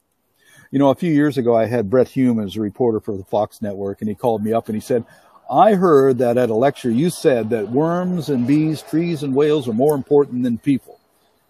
[0.71, 3.23] You know, a few years ago, I had Brit Hume as a reporter for the
[3.23, 5.05] Fox network, and he called me up and he said,
[5.49, 9.67] I heard that at a lecture you said that worms and bees, trees and whales
[9.67, 10.99] are more important than people.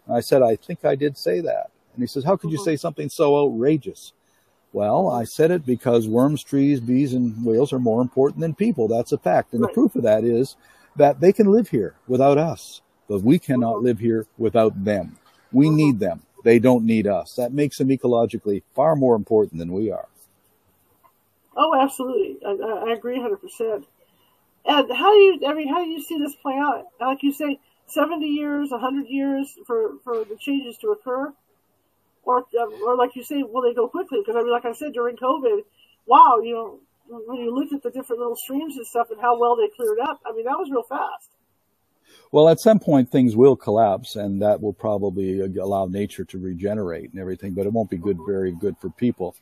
[0.06, 1.72] And I said, I think I did say that.
[1.96, 2.66] And he says, How could you mm-hmm.
[2.66, 4.14] say something so outrageous?
[4.78, 8.88] Well, I said it because worms, trees, bees, and whales are more important than people.
[8.88, 9.54] That's a fact.
[9.54, 9.70] And right.
[9.70, 10.56] the proof of that is
[10.98, 13.80] that they can live here without us, but we cannot uh-huh.
[13.80, 15.18] live here without them.
[15.52, 15.76] We uh-huh.
[15.78, 16.22] need them.
[16.44, 17.34] They don't need us.
[17.34, 20.08] That makes them ecologically far more important than we are.
[21.56, 22.38] Oh, absolutely.
[22.46, 22.52] I,
[22.88, 23.84] I agree 100%.
[24.68, 26.86] And how do you, I mean, how do you see this play out?
[27.02, 31.34] Like you say, 70 years, 100 years for, for the changes to occur?
[32.28, 32.46] Or
[32.86, 34.20] or like you say, will they go quickly?
[34.22, 35.62] Because I mean, like I said during COVID,
[36.06, 36.80] wow, you know,
[37.26, 40.00] when you look at the different little streams and stuff and how well they cleared
[40.00, 41.30] up, I mean, that was real fast.
[42.32, 46.38] Well, at some point things will collapse, and that will probably uh, allow nature to
[46.38, 49.36] regenerate and everything, but it won't be good, very good for people.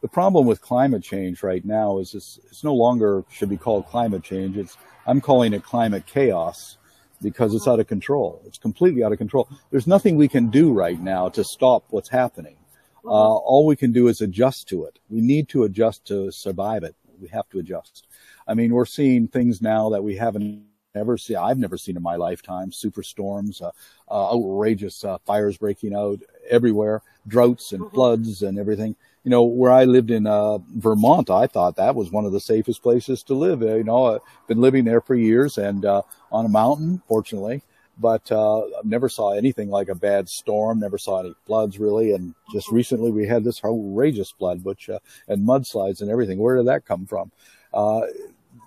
[0.00, 3.86] The problem with climate change right now is it's, it's no longer should be called
[3.86, 4.56] climate change.
[4.56, 6.78] It's I'm calling it climate chaos
[7.22, 8.42] because it's out of control.
[8.46, 9.48] It's completely out of control.
[9.70, 12.56] There's nothing we can do right now to stop what's happening.
[13.04, 14.98] Uh, all we can do is adjust to it.
[15.08, 16.94] We need to adjust to survive it.
[17.20, 18.06] We have to adjust.
[18.46, 21.36] I mean, we're seeing things now that we haven't ever seen.
[21.36, 22.70] I've never seen in my lifetime.
[22.70, 23.70] Superstorms, uh,
[24.10, 27.94] uh, outrageous uh, fires breaking out everywhere, droughts and mm-hmm.
[27.94, 32.10] floods and everything you know, where I lived in uh, Vermont, I thought that was
[32.10, 33.60] one of the safest places to live.
[33.60, 36.02] You know, I've been living there for years and uh,
[36.32, 37.62] on a mountain, fortunately,
[37.98, 40.80] but uh, never saw anything like a bad storm.
[40.80, 42.12] Never saw any floods really.
[42.12, 46.38] And just recently, we had this outrageous flood, which uh, and mudslides and everything.
[46.38, 47.30] Where did that come from?
[47.74, 48.02] Uh,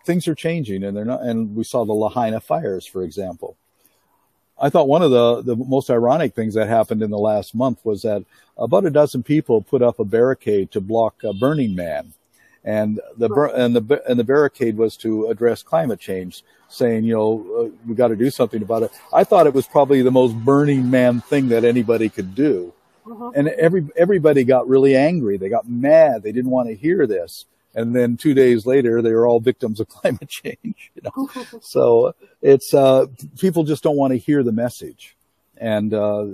[0.06, 1.24] things are changing, and they're not.
[1.24, 3.58] And we saw the Lahaina fires, for example.
[4.64, 7.80] I thought one of the, the most ironic things that happened in the last month
[7.84, 8.24] was that
[8.58, 12.14] about a dozen people put up a barricade to block Burning Man.
[12.64, 17.46] And the, and the, and the barricade was to address climate change, saying, you know,
[17.60, 18.92] uh, we got to do something about it.
[19.12, 22.72] I thought it was probably the most Burning Man thing that anybody could do.
[23.06, 23.32] Uh-huh.
[23.36, 25.36] And every, everybody got really angry.
[25.36, 26.24] They got mad.
[26.24, 29.80] They didn't want to hear this and then two days later they were all victims
[29.80, 31.30] of climate change you know?
[31.62, 33.08] So it's uh,
[33.40, 35.16] people just don't want to hear the message.
[35.58, 36.26] And uh,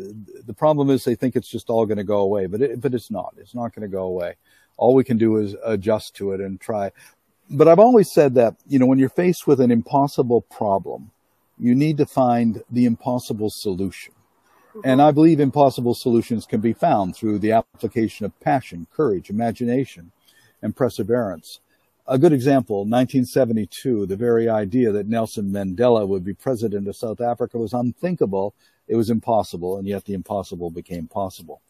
[0.45, 2.93] the problem is they think it's just all going to go away but it, but
[2.93, 3.35] it's not.
[3.37, 4.35] It's not going to go away.
[4.77, 6.91] All we can do is adjust to it and try.
[7.51, 11.11] But i've always said that you know when you're faced with an impossible problem
[11.59, 14.13] you need to find the impossible solution.
[14.83, 20.11] And I believe impossible solutions can be found through the application of passion, courage, imagination,
[20.61, 21.59] and perseverance.
[22.07, 27.21] A good example, 1972, the very idea that Nelson Mandela would be president of South
[27.21, 28.55] Africa was unthinkable.
[28.87, 31.61] It was impossible, and yet the impossible became possible.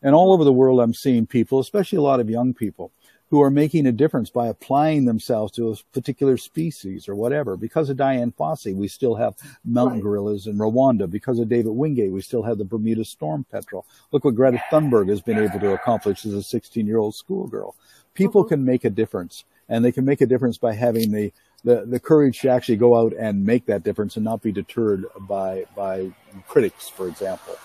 [0.00, 2.92] And all over the world, I'm seeing people, especially a lot of young people,
[3.30, 7.56] who are making a difference by applying themselves to a particular species or whatever.
[7.56, 9.34] Because of Dian Fossey, we still have
[9.64, 10.04] mountain right.
[10.04, 11.10] gorillas in Rwanda.
[11.10, 13.84] Because of David Wingate, we still have the Bermuda storm petrel.
[14.12, 17.74] Look what Greta Thunberg has been able to accomplish as a 16 year old schoolgirl
[18.18, 18.54] people mm-hmm.
[18.54, 21.32] can make a difference and they can make a difference by having the,
[21.64, 25.04] the, the courage to actually go out and make that difference and not be deterred
[25.20, 26.10] by, by
[26.46, 27.56] critics, for example.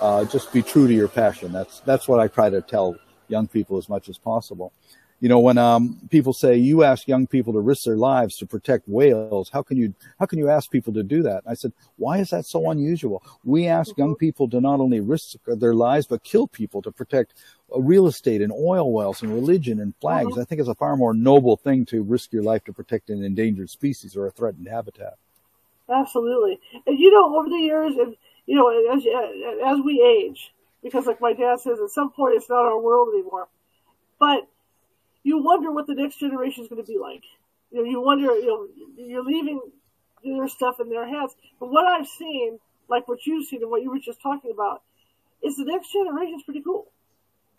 [0.00, 1.52] Uh, just be true to your passion.
[1.52, 2.96] That's, that's what I try to tell
[3.28, 4.72] young people as much as possible.
[5.20, 8.46] You know, when um, people say you ask young people to risk their lives to
[8.46, 11.42] protect whales, how can you how can you ask people to do that?
[11.46, 13.22] I said, why is that so unusual?
[13.44, 17.34] We ask young people to not only risk their lives but kill people to protect
[17.76, 20.32] real estate and oil wells and religion and flags.
[20.32, 20.40] Uh-huh.
[20.40, 23.22] I think it's a far more noble thing to risk your life to protect an
[23.22, 25.18] endangered species or a threatened habitat.
[25.90, 26.58] Absolutely.
[26.86, 29.02] And you know, over the years, and you know, as,
[29.66, 33.08] as we age, because like my dad says, at some point it's not our world
[33.12, 33.48] anymore.
[34.18, 34.48] But
[35.22, 37.22] you wonder what the next generation is going to be like.
[37.70, 39.60] You know, you wonder, you know, you're leaving
[40.24, 41.34] their stuff in their hands.
[41.58, 44.82] But what I've seen, like what you've seen and what you were just talking about,
[45.42, 46.90] is the next generation is pretty cool.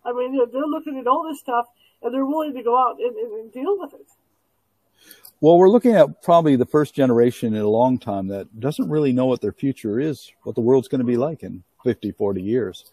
[0.04, 1.66] I mean, they're, they're looking at all this stuff
[2.02, 4.06] and they're willing to go out and, and, and deal with it.
[5.40, 9.12] Well, we're looking at probably the first generation in a long time that doesn't really
[9.12, 12.40] know what their future is, what the world's going to be like in 50, 40
[12.40, 12.92] years.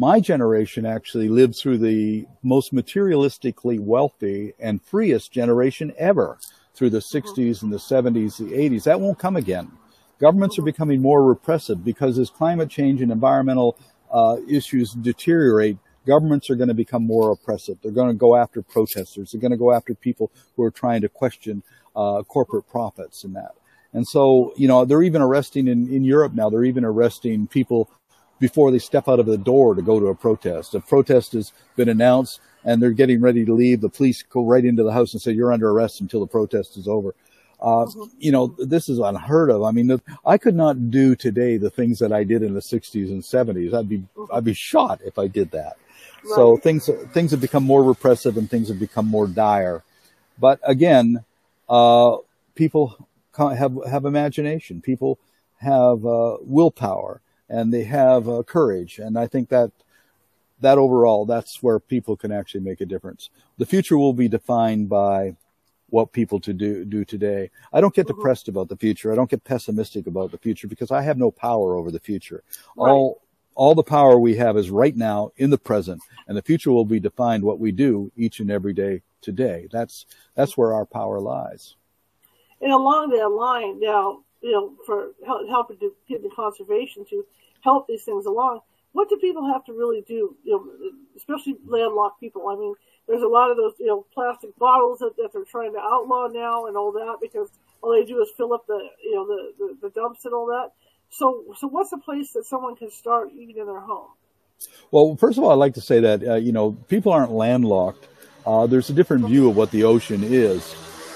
[0.00, 6.38] My generation actually lived through the most materialistically wealthy and freest generation ever
[6.74, 8.84] through the 60s and the 70s, the 80s.
[8.84, 9.70] That won't come again.
[10.18, 13.76] Governments are becoming more repressive because as climate change and environmental
[14.10, 17.76] uh, issues deteriorate, governments are going to become more oppressive.
[17.82, 19.32] They're going to go after protesters.
[19.32, 21.62] They're going to go after people who are trying to question
[21.94, 23.52] uh, corporate profits and that.
[23.92, 27.90] And so, you know, they're even arresting in, in Europe now, they're even arresting people
[28.40, 30.74] before they step out of the door to go to a protest.
[30.74, 33.80] A protest has been announced and they're getting ready to leave.
[33.80, 36.76] The police go right into the house and say, you're under arrest until the protest
[36.76, 37.14] is over.
[37.60, 38.04] Uh, mm-hmm.
[38.18, 39.62] you know, this is unheard of.
[39.62, 43.08] I mean, I could not do today the things that I did in the 60s
[43.08, 43.74] and 70s.
[43.74, 44.34] I'd be, mm-hmm.
[44.34, 45.76] I'd be shot if I did that.
[46.24, 46.34] Right.
[46.34, 49.82] So things, things have become more repressive and things have become more dire.
[50.38, 51.24] But again,
[51.68, 52.16] uh,
[52.54, 54.80] people have, have imagination.
[54.80, 55.18] People
[55.58, 57.20] have, uh, willpower
[57.50, 58.98] and they have uh, courage.
[58.98, 59.72] And I think that
[60.60, 63.30] that overall, that's where people can actually make a difference.
[63.58, 65.36] The future will be defined by
[65.88, 67.50] what people to do do today.
[67.72, 69.12] I don't get depressed about the future.
[69.12, 72.44] I don't get pessimistic about the future because I have no power over the future.
[72.76, 72.90] Right.
[72.90, 73.22] All
[73.56, 76.84] all the power we have is right now in the present, and the future will
[76.84, 79.66] be defined what we do each and every day today.
[79.72, 81.74] That's that's where our power lies.
[82.60, 85.12] And along that line, now you know, for
[85.48, 87.24] helping to get the conservation to
[87.62, 88.60] help these things along.
[88.92, 90.36] What do people have to really do?
[90.42, 92.48] You know, especially landlocked people.
[92.48, 92.74] I mean,
[93.06, 96.28] there's a lot of those, you know, plastic bottles that, that they're trying to outlaw
[96.28, 97.48] now and all that because
[97.82, 100.46] all they do is fill up the, you know, the, the, the dumps and all
[100.46, 100.70] that.
[101.10, 104.08] So, so what's a place that someone can start even in their home?
[104.90, 108.06] Well, first of all, I'd like to say that, uh, you know, people aren't landlocked.
[108.46, 110.74] Uh, there's a different view of what the ocean is.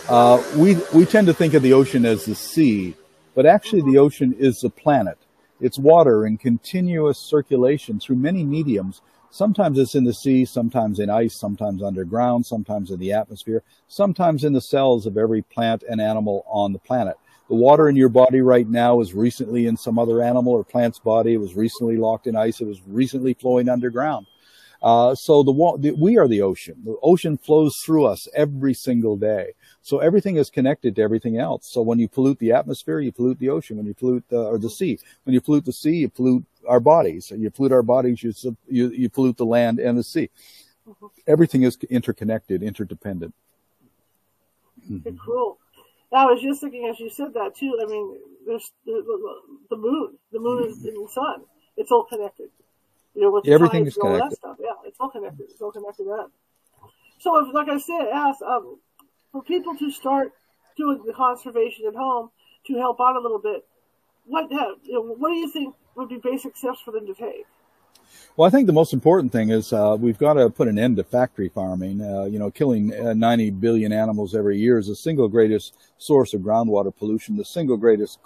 [0.08, 2.94] Uh, we, we tend to think of the ocean as the sea,
[3.34, 5.18] but actually the ocean is the planet.
[5.60, 9.00] It's water in continuous circulation through many mediums.
[9.30, 14.44] Sometimes it's in the sea, sometimes in ice, sometimes underground, sometimes in the atmosphere, sometimes
[14.44, 17.16] in the cells of every plant and animal on the planet.
[17.48, 20.98] The water in your body right now is recently in some other animal or plant's
[20.98, 21.34] body.
[21.34, 22.60] It was recently locked in ice.
[22.60, 24.26] It was recently flowing underground.
[24.84, 26.76] Uh, so the, the, we are the ocean.
[26.84, 29.54] The ocean flows through us every single day.
[29.80, 31.72] So everything is connected to everything else.
[31.72, 33.78] So when you pollute the atmosphere, you pollute the ocean.
[33.78, 36.80] When you pollute the, or the sea, when you pollute the sea, you pollute our
[36.80, 37.32] bodies.
[37.34, 38.34] You pollute our bodies, you,
[38.68, 40.28] you, you pollute the land and the sea.
[40.86, 41.06] Mm-hmm.
[41.26, 43.34] Everything is interconnected, interdependent.
[44.90, 45.16] Mm-hmm.
[45.16, 45.56] Cool.
[46.12, 47.78] I was just thinking as you said that too.
[47.82, 50.18] I mean, there's the, the, the moon.
[50.30, 51.44] The moon is in the sun.
[51.78, 52.50] It's all connected.
[53.14, 54.22] You know, with everything is connected.
[54.22, 54.56] All that stuff.
[54.60, 55.46] Yeah, it's all connected.
[55.50, 56.30] It's all connected up.
[57.20, 58.78] So, if, like I said, ask um,
[59.32, 60.32] for people to start
[60.76, 62.30] doing the conservation at home
[62.66, 63.64] to help out a little bit.
[64.26, 67.14] What have, you know, what do you think would be basic steps for them to
[67.14, 67.46] take?
[68.36, 70.96] Well, I think the most important thing is uh, we've got to put an end
[70.96, 72.00] to factory farming.
[72.00, 76.34] Uh, you know, killing uh, 90 billion animals every year is the single greatest source
[76.34, 78.18] of groundwater pollution, the single greatest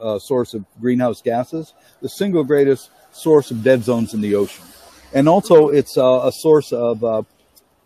[0.00, 4.64] uh, source of greenhouse gases, the single greatest source of dead zones in the ocean.
[5.12, 7.22] And also it's uh, a source of, uh,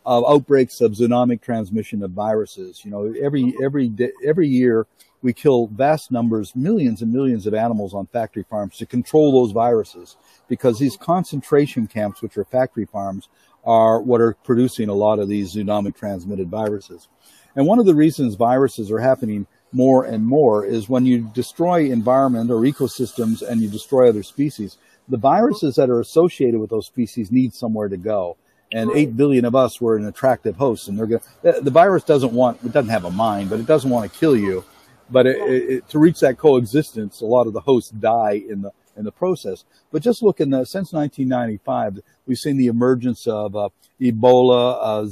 [0.06, 2.84] of outbreaks of zoonotic transmission of viruses.
[2.84, 3.92] You know, every, every,
[4.24, 4.86] every year
[5.20, 9.52] we kill vast numbers, millions and millions of animals on factory farms to control those
[9.52, 10.16] viruses
[10.48, 13.28] because these concentration camps, which are factory farms,
[13.64, 17.08] are what are producing a lot of these zoonotic transmitted viruses.
[17.54, 21.90] And one of the reasons viruses are happening more and more is when you destroy
[21.90, 26.86] environment or ecosystems and you destroy other species, the viruses that are associated with those
[26.86, 28.36] species need somewhere to go.
[28.70, 31.22] And eight billion of us were an attractive host, and they're going.
[31.40, 32.62] The, the virus doesn't want.
[32.62, 34.62] It doesn't have a mind, but it doesn't want to kill you.
[35.08, 38.72] But it, it, to reach that coexistence, a lot of the hosts die in the
[38.94, 39.64] in the process.
[39.90, 43.70] But just look in the since 1995, we've seen the emergence of uh,
[44.02, 45.02] Ebola, uh,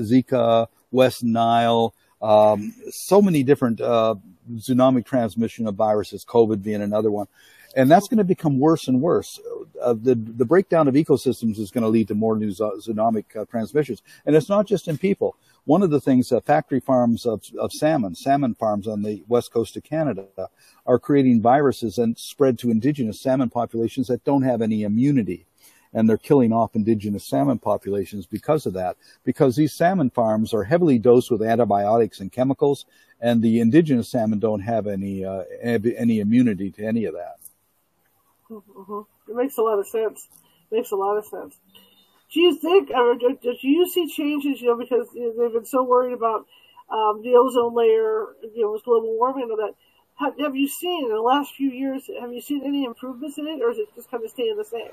[0.00, 4.16] Zika, West Nile, um, so many different uh,
[4.54, 7.28] zoonotic transmission of viruses, COVID being another one
[7.76, 9.40] and that's going to become worse and worse.
[9.82, 13.44] Uh, the the breakdown of ecosystems is going to lead to more new zoonotic uh,
[13.46, 15.36] transmissions, and it's not just in people.
[15.66, 19.50] One of the things, uh, factory farms of, of salmon, salmon farms on the west
[19.50, 20.26] coast of Canada,
[20.86, 25.46] are creating viruses and spread to indigenous salmon populations that don't have any immunity.
[25.96, 28.96] And they're killing off indigenous salmon populations because of that.
[29.22, 32.84] Because these salmon farms are heavily dosed with antibiotics and chemicals,
[33.20, 37.36] and the indigenous salmon don't have any uh, any immunity to any of that.
[38.50, 39.30] Mm-hmm.
[39.30, 40.28] It makes a lot of sense.
[40.70, 41.56] It makes a lot of sense.
[42.32, 46.12] Do you think, or do you see changes, you know, because they've been so worried
[46.12, 46.46] about
[46.90, 49.74] um, the ozone layer, you know, with global warming and all that.
[50.16, 52.08] Have, have you seen in the last few years?
[52.20, 54.64] Have you seen any improvements in it, or is it just kind of staying the
[54.64, 54.90] same?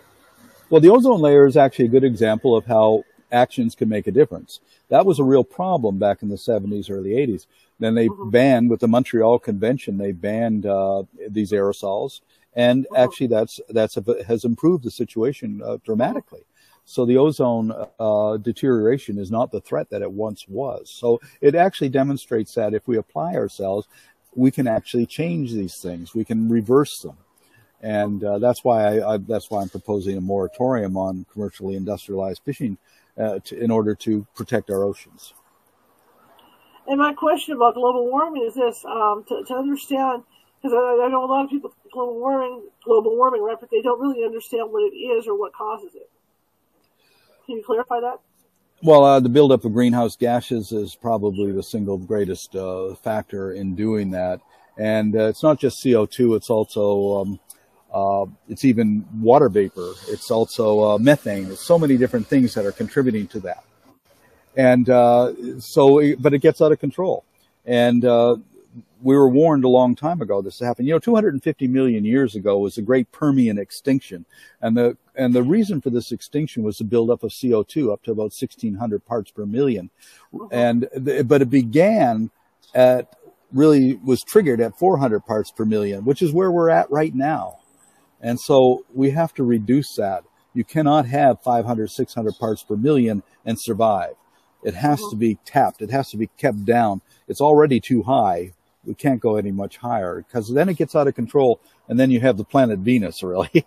[0.70, 4.12] Well, the ozone layer is actually a good example of how actions can make a
[4.12, 4.60] difference.
[4.90, 7.46] That was a real problem back in the 70s, early 80s.
[7.80, 8.30] Then they mm-hmm.
[8.30, 12.22] banned with the Montreal Convention, they banned uh, these aerosols,
[12.54, 16.42] and actually that's that's a, has improved the situation uh, dramatically.
[16.86, 20.90] So the ozone uh, deterioration is not the threat that it once was.
[20.90, 23.88] So it actually demonstrates that if we apply ourselves,
[24.36, 26.14] we can actually change these things.
[26.14, 27.18] We can reverse them.
[27.82, 32.42] And uh, that's why I, I, that's why I'm proposing a moratorium on commercially industrialized
[32.44, 32.78] fishing
[33.18, 35.34] uh, to, in order to protect our oceans.
[36.88, 40.24] And my question about global warming is this: um, to, to, understand,
[40.62, 43.58] because I, I, know a lot of people global warming, global warming, right?
[43.60, 46.10] But they don't really understand what it is or what causes it.
[47.46, 48.20] Can you clarify that?
[48.84, 53.76] Well, uh, the buildup of greenhouse gases is probably the single greatest uh, factor in
[53.76, 54.42] doing that,
[54.78, 57.40] and uh, it's not just CO two; it's also um,
[57.94, 59.94] uh, it's even water vapor.
[60.08, 61.46] It's also uh, methane.
[61.46, 63.64] There's so many different things that are contributing to that.
[64.56, 67.24] And uh, so, but it gets out of control.
[67.66, 68.04] And
[69.02, 70.88] we were warned a long time ago this happened.
[70.88, 74.26] You know, 250 million years ago was the Great Permian extinction,
[74.62, 78.12] and the and the reason for this extinction was the buildup of CO2 up to
[78.12, 79.90] about 1,600 parts per 1000000
[80.52, 80.88] and
[81.28, 82.30] but it began
[82.74, 83.14] at
[83.52, 87.58] really was triggered at 400 parts per million, which is where we're at right now.
[88.22, 90.24] And so we have to reduce that.
[90.54, 94.14] You cannot have 500, 600 parts per million and survive.
[94.64, 95.10] It has mm-hmm.
[95.10, 95.82] to be tapped.
[95.82, 97.02] It has to be kept down.
[97.28, 98.54] It's already too high.
[98.86, 101.60] We can't go any much higher because then it gets out of control.
[101.88, 103.66] And then you have the planet Venus, really,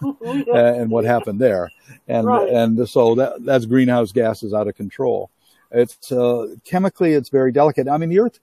[0.22, 1.70] and what happened there.
[2.08, 2.48] And, right.
[2.48, 5.30] and so that, that's greenhouse gases out of control.
[5.70, 7.88] It's, uh, chemically, it's very delicate.
[7.88, 8.40] I mean, the earth,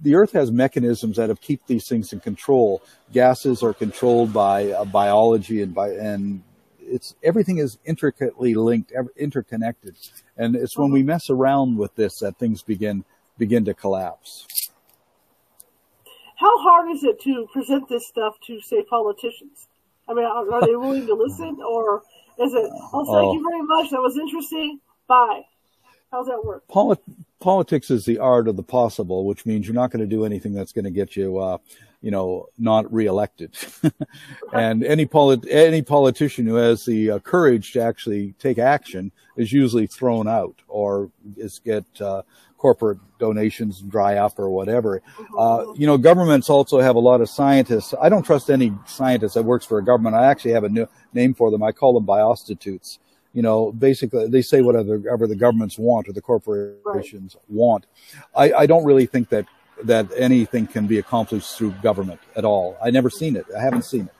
[0.00, 2.82] the Earth has mechanisms that have keep these things in control.
[3.12, 6.42] Gases are controlled by uh, biology and by and
[6.88, 9.96] it's everything is intricately linked, interconnected,
[10.36, 13.04] and it's when we mess around with this that things begin
[13.38, 14.46] begin to collapse.
[16.36, 19.68] How hard is it to present this stuff to say politicians?
[20.08, 22.02] I mean, are, are they willing to listen, or
[22.38, 22.70] is it?
[22.92, 23.50] Oh, thank you oh.
[23.50, 23.90] very much.
[23.90, 24.80] That was interesting.
[25.08, 25.42] Bye.
[26.12, 26.66] How's that work?
[26.68, 27.02] Polit-
[27.40, 30.52] politics is the art of the possible, which means you're not going to do anything
[30.52, 31.58] that's going to get you, uh,
[32.00, 33.56] you know, not reelected.
[34.52, 39.52] and any polit- any politician who has the uh, courage to actually take action is
[39.52, 42.22] usually thrown out or is get uh,
[42.58, 45.00] corporate donations dry up or whatever.
[45.00, 45.38] Mm-hmm.
[45.38, 47.94] Uh, you know, governments also have a lot of scientists.
[48.00, 50.16] I don't trust any scientist that works for a government.
[50.16, 51.62] I actually have a new name for them.
[51.62, 52.98] I call them biostitutes
[53.36, 57.44] you know, basically they say whatever, whatever the governments want or the corporations right.
[57.50, 57.84] want.
[58.34, 59.44] I, I don't really think that
[59.84, 62.78] that anything can be accomplished through government at all.
[62.82, 63.44] I never seen it.
[63.54, 64.14] I haven't seen it.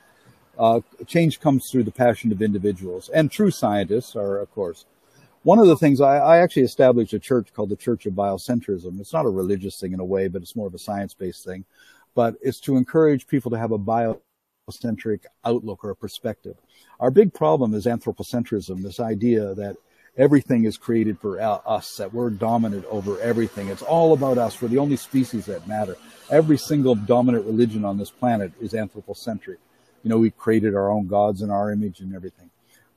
[0.58, 4.84] Uh, change comes through the passion of individuals and true scientists are, of course.
[5.46, 8.98] One of the things I, I actually established a church called the Church of Biocentrism.
[8.98, 11.64] It's not a religious thing in a way, but it's more of a science-based thing.
[12.16, 16.56] But it's to encourage people to have a biocentric outlook or a perspective.
[16.98, 19.76] Our big problem is anthropocentrism, this idea that
[20.16, 23.68] everything is created for us, that we're dominant over everything.
[23.68, 24.60] It's all about us.
[24.60, 25.96] We're the only species that matter.
[26.28, 29.60] Every single dominant religion on this planet is anthropocentric.
[30.02, 32.50] You know, we created our own gods in our image and everything.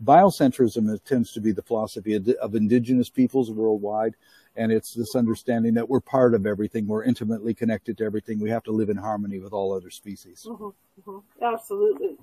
[0.03, 4.15] Biocentrism tends to be the philosophy of indigenous peoples worldwide.
[4.55, 6.87] And it's this understanding that we're part of everything.
[6.87, 8.39] We're intimately connected to everything.
[8.39, 10.45] We have to live in harmony with all other species.
[10.47, 11.43] Mm-hmm, mm-hmm.
[11.43, 12.17] Absolutely.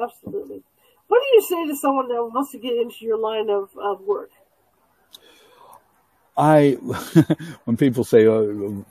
[0.00, 0.62] Absolutely.
[1.08, 4.00] What do you say to someone that wants to get into your line of, of
[4.00, 4.30] work?
[6.38, 6.72] I,
[7.66, 8.42] when people say uh,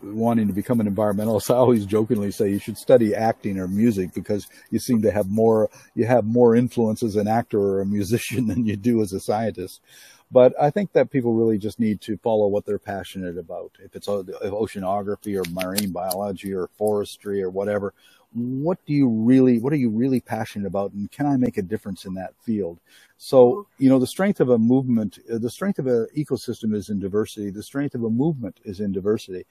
[0.04, 4.14] wanting to become an environmentalist, I always jokingly say you should study acting or music
[4.14, 7.88] because you seem to have more, you have more influence as an actor or a
[7.88, 9.82] musician than you do as a scientist.
[10.30, 13.72] But I think that people really just need to follow what they're passionate about.
[13.80, 17.94] If it's oceanography or marine biology or forestry or whatever,
[18.34, 20.92] what do you really, what are you really passionate about?
[20.92, 22.80] And can I make a difference in that field?
[23.16, 26.90] So, you know, the strength of a movement, uh, the strength of an ecosystem is
[26.90, 27.50] in diversity.
[27.50, 29.46] The strength of a movement is in diversity.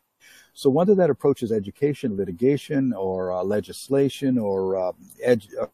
[0.52, 4.92] So whether that approach is education, litigation, or uh, legislation, or uh,
[5.26, 5.66] uh,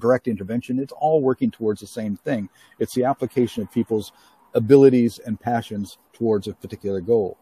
[0.00, 2.48] direct intervention, it's all working towards the same thing.
[2.78, 4.12] It's the application of people's
[4.54, 7.38] abilities and passions towards a particular goal.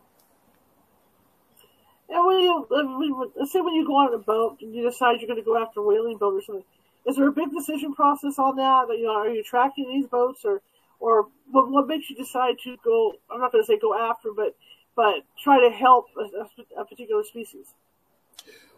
[2.08, 5.28] And when you, let's say when you go on a boat and you decide you're
[5.28, 6.64] going to go after a whaling boat or something,
[7.06, 8.86] is there a big decision process on that?
[8.90, 10.60] You know, are you tracking these boats or,
[11.00, 13.14] or what, what makes you decide to go?
[13.30, 14.54] I'm not going to say go after, but
[14.94, 17.74] but try to help a, a particular species?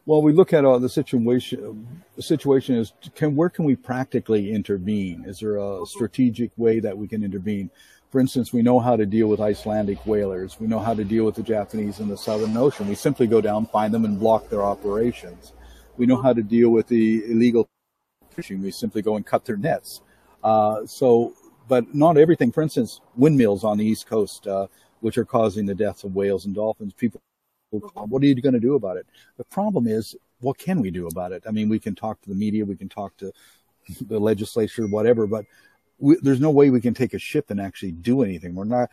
[0.06, 1.86] Well, we look at uh, the situation.
[2.16, 5.24] The situation is, can where can we practically intervene?
[5.26, 7.70] Is there a strategic way that we can intervene?
[8.14, 10.60] For instance, we know how to deal with Icelandic whalers.
[10.60, 12.86] We know how to deal with the Japanese in the Southern Ocean.
[12.86, 15.52] We simply go down, find them, and block their operations.
[15.96, 17.68] We know how to deal with the illegal
[18.30, 18.62] fishing.
[18.62, 20.00] We simply go and cut their nets.
[20.44, 21.34] Uh, so,
[21.66, 22.52] but not everything.
[22.52, 24.68] For instance, windmills on the East Coast, uh,
[25.00, 26.92] which are causing the deaths of whales and dolphins.
[26.92, 27.20] People
[27.70, 29.08] what are you going to do about it?
[29.38, 31.42] The problem is, what can we do about it?
[31.48, 33.32] I mean, we can talk to the media, we can talk to
[34.02, 35.46] the legislature, whatever, but
[35.98, 38.54] we, there's no way we can take a ship and actually do anything.
[38.54, 38.90] We're not,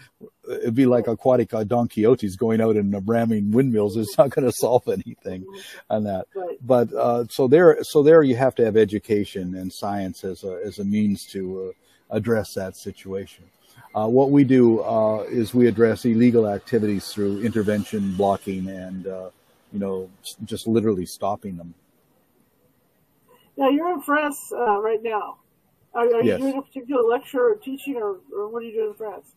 [0.47, 3.97] it'd be like aquatic uh, Don Quixote's going out and ramming windmills.
[3.97, 5.45] It's not going to solve anything
[5.89, 6.27] on that.
[6.61, 10.59] But, uh, so there, so there you have to have education and science as a,
[10.63, 11.73] as a means to
[12.11, 13.45] uh, address that situation.
[13.93, 19.29] Uh, what we do uh, is we address illegal activities through intervention, blocking, and uh,
[19.73, 20.09] you know
[20.45, 21.73] just literally stopping them.
[23.57, 25.40] Now you're in France right now.
[25.93, 26.39] Are, are yes.
[26.39, 29.35] you doing a particular lecture or teaching, or, or what are you doing in France?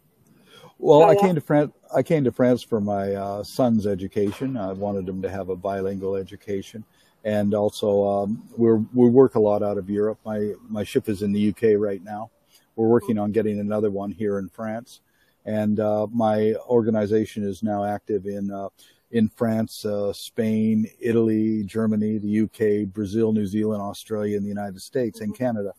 [0.78, 1.72] Well, I came to France.
[1.94, 4.56] I came to France for my uh, son's education.
[4.56, 6.84] I wanted him to have a bilingual education,
[7.24, 10.18] and also um, we we work a lot out of Europe.
[10.24, 12.30] My my ship is in the UK right now,
[12.76, 15.00] we're working on getting another one here in France.
[15.46, 18.68] And uh, my organization is now active in uh,
[19.10, 24.80] in France, uh, Spain, Italy, Germany, the UK, Brazil, New Zealand, Australia, and the United
[24.80, 25.72] States and Canada.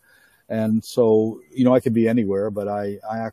[0.50, 3.30] And so, you know, I could be anywhere, but I, I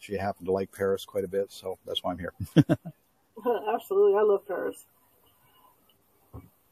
[0.00, 2.32] actually happen to like Paris quite a bit, so that's why I'm here.
[3.74, 4.84] Absolutely, I love Paris.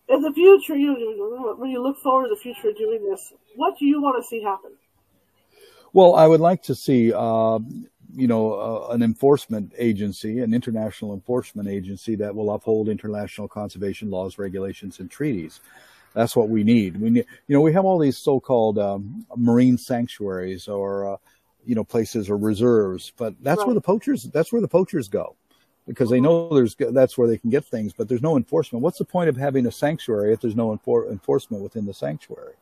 [0.09, 3.79] In the future, you when you look forward to the future of doing this, what
[3.79, 4.73] do you want to see happen?
[5.93, 7.59] Well, I would like to see, uh,
[8.15, 14.11] you know, uh, an enforcement agency, an international enforcement agency that will uphold international conservation
[14.11, 15.61] laws, regulations, and treaties.
[16.19, 17.01] That's what we need.
[17.01, 21.17] We need, you know, we have all these so-called um, marine sanctuaries or, uh,
[21.65, 23.69] you know, places or reserves, but that's right.
[23.69, 24.25] where the poachers.
[24.25, 25.37] That's where the poachers go
[25.87, 28.83] because they know there's that's where they can get things, but there's no enforcement.
[28.83, 32.55] What's the point of having a sanctuary if there's no enfor- enforcement within the sanctuary?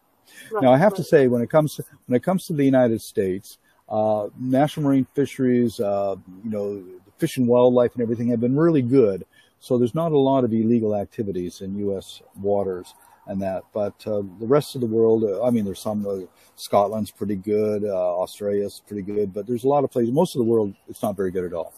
[0.50, 0.98] Right, now, I have right.
[0.98, 3.56] to say, when it comes to, when it comes to the United States,
[3.88, 6.84] uh, national marine fisheries, uh, you know,
[7.16, 9.24] fish and wildlife and everything have been really good.
[9.60, 12.20] So there's not a lot of illegal activities in U.S.
[12.38, 12.92] waters
[13.26, 13.64] and that.
[13.72, 16.06] But uh, the rest of the world, uh, I mean, there's some.
[16.06, 17.84] Uh, Scotland's pretty good.
[17.84, 19.34] Uh, Australia's pretty good.
[19.34, 20.12] But there's a lot of places.
[20.12, 21.74] Most of the world, it's not very good at all.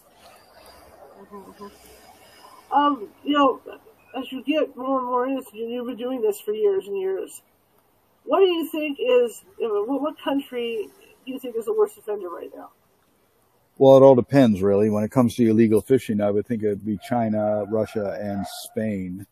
[1.31, 1.67] Mm-hmm.
[2.71, 3.61] Um, you know,
[4.17, 7.41] as you get more and more into, you've been doing this for years and years.
[8.25, 10.89] What do you think is, what country
[11.25, 12.69] do you think is the worst offender right now?
[13.77, 14.89] Well, it all depends, really.
[14.89, 18.45] When it comes to illegal fishing, I would think it would be China, Russia, and
[18.63, 19.25] Spain.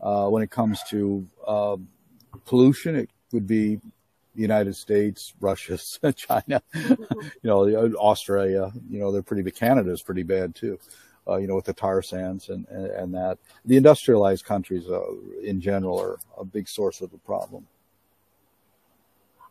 [0.00, 1.76] Uh, when it comes to uh,
[2.44, 3.76] pollution, it would be
[4.34, 5.78] the United States, Russia,
[6.14, 6.98] China, you
[7.42, 7.66] know,
[7.96, 8.72] Australia.
[8.88, 9.48] You know, they're pretty.
[9.50, 10.78] Canada's pretty bad too.
[11.28, 13.36] Uh, you know, with the tar sands and, and, and that.
[13.64, 15.00] The industrialized countries uh,
[15.42, 17.66] in general are a big source of the problem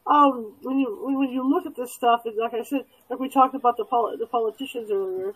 [0.07, 3.29] um, when you when you look at this stuff, and like I said, like we
[3.29, 5.33] talked about the poli- the politicians earlier,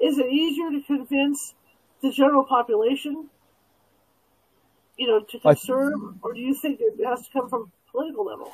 [0.00, 1.54] is it easier to convince
[2.02, 3.30] the general population,
[4.96, 8.52] you know, to conserve, or do you think it has to come from political level?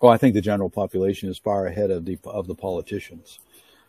[0.00, 3.40] Well, I think the general population is far ahead of the of the politicians,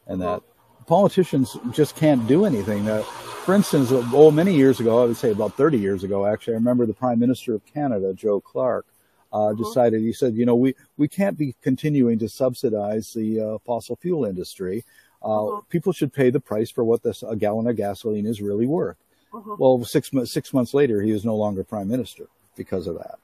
[0.07, 0.41] and that
[0.87, 2.85] politicians just can't do anything.
[2.85, 6.53] That, for instance, oh, many years ago, I would say about 30 years ago, actually,
[6.53, 8.87] I remember the Prime Minister of Canada, Joe Clark,
[9.31, 9.53] uh, uh-huh.
[9.53, 13.97] decided, he said, you know, we, we can't be continuing to subsidize the uh, fossil
[13.97, 14.83] fuel industry.
[15.21, 15.61] Uh, uh-huh.
[15.69, 18.97] People should pay the price for what this, a gallon of gasoline is really worth.
[19.37, 19.55] Uh-huh.
[19.59, 22.25] Well, six, six months later, he is no longer prime minister
[22.55, 23.19] because of that.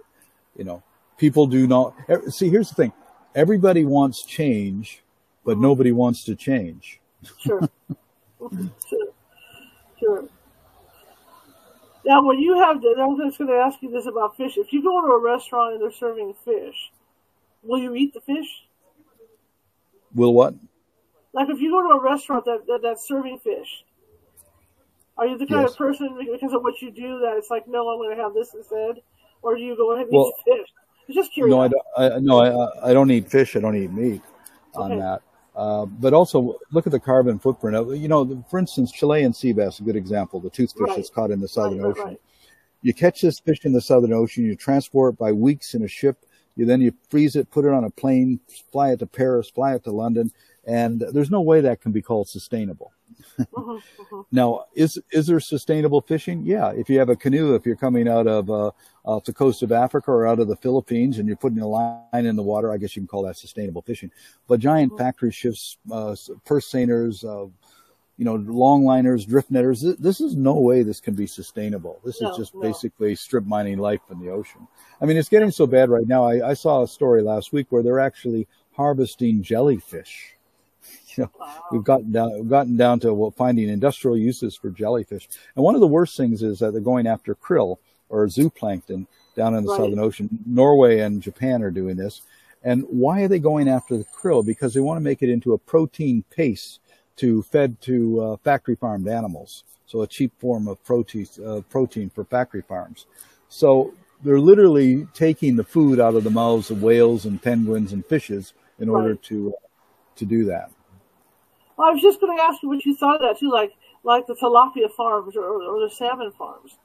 [0.55, 0.83] You know,
[1.17, 1.95] people do not
[2.27, 2.49] see.
[2.49, 2.93] Here's the thing:
[3.33, 5.03] everybody wants change,
[5.43, 6.99] but nobody wants to change.
[7.39, 7.67] Sure,
[8.39, 9.07] sure,
[9.99, 10.25] sure.
[12.05, 14.57] Now, when you have, the, I was just going to ask you this about fish.
[14.57, 16.91] If you go to a restaurant and they're serving fish,
[17.63, 18.67] will you eat the fish?
[20.13, 20.53] Will what?
[21.33, 23.83] Like if you go to a restaurant that, that that's serving fish,
[25.17, 25.71] are you the kind yes.
[25.71, 28.33] of person because of what you do that it's like, no, I'm going to have
[28.33, 29.01] this instead,
[29.41, 30.67] or do you go ahead and well, eat fish?
[31.07, 31.53] I'm just curious.
[31.53, 31.83] No, I don't.
[31.97, 33.55] I, no, I, I don't eat fish.
[33.55, 34.21] I don't eat meat
[34.75, 35.01] on okay.
[35.01, 35.21] that.
[35.55, 37.75] Uh, but also look at the carbon footprint.
[37.75, 40.95] Of, you know, for instance, Chilean sea bass, a good example, the toothfish right.
[40.95, 42.03] that's caught in the Southern right, Ocean.
[42.05, 42.21] Right,
[42.81, 45.87] you catch this fish in the Southern Ocean, you transport it by weeks in a
[45.87, 48.39] ship, you then you freeze it, put it on a plane,
[48.71, 50.31] fly it to Paris, fly it to London,
[50.65, 52.93] and there's no way that can be called sustainable.
[53.37, 54.21] Mm-hmm, mm-hmm.
[54.31, 56.43] now, is is there sustainable fishing?
[56.45, 58.71] Yeah, if you have a canoe, if you're coming out of uh,
[59.03, 61.99] off the coast of Africa or out of the Philippines and you're putting a line
[62.13, 64.11] in the water, I guess you can call that sustainable fishing.
[64.47, 65.03] But giant mm-hmm.
[65.03, 67.49] factory ships, uh, purse seiners, uh,
[68.17, 69.81] you know, longliners, drift netters.
[69.81, 71.99] This, this, is no way this can be sustainable.
[72.05, 72.61] This no, is just no.
[72.61, 74.67] basically strip mining life in the ocean.
[75.01, 76.23] I mean, it's getting so bad right now.
[76.23, 80.32] I, I saw a story last week where they're actually harvesting jellyfish
[81.17, 81.63] you know, wow.
[81.71, 85.27] we've gotten down, we've gotten down to well, finding industrial uses for jellyfish.
[85.55, 87.77] And one of the worst things is that they're going after krill
[88.09, 89.77] or zooplankton down in the right.
[89.77, 90.29] Southern Ocean.
[90.45, 92.21] Norway and Japan are doing this.
[92.63, 94.45] And why are they going after the krill?
[94.45, 96.79] Because they want to make it into a protein paste
[97.17, 99.63] to fed to uh, factory farmed animals.
[99.85, 103.05] So a cheap form of protein, uh, protein for factory farms.
[103.49, 103.93] So
[104.23, 108.53] they're literally taking the food out of the mouths of whales and penguins and fishes
[108.79, 109.01] in right.
[109.01, 109.53] order to
[110.15, 110.71] to do that.
[111.77, 113.73] Well, I was just going to ask you what you thought of that too, like
[114.03, 116.77] like the tilapia farms or, or the salmon farms.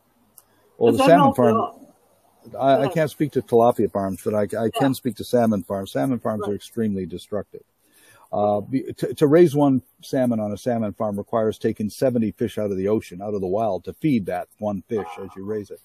[0.78, 1.86] Well, the salmon farm.
[2.58, 4.68] I, I, can't speak to tilapia farms, but I, I yeah.
[4.78, 5.92] can speak to salmon farms.
[5.92, 6.52] Salmon farms right.
[6.52, 7.62] are extremely destructive.
[8.30, 8.60] Uh,
[8.98, 12.76] to, to, raise one salmon on a salmon farm requires taking 70 fish out of
[12.76, 15.80] the ocean, out of the wild, to feed that one fish as you raise it.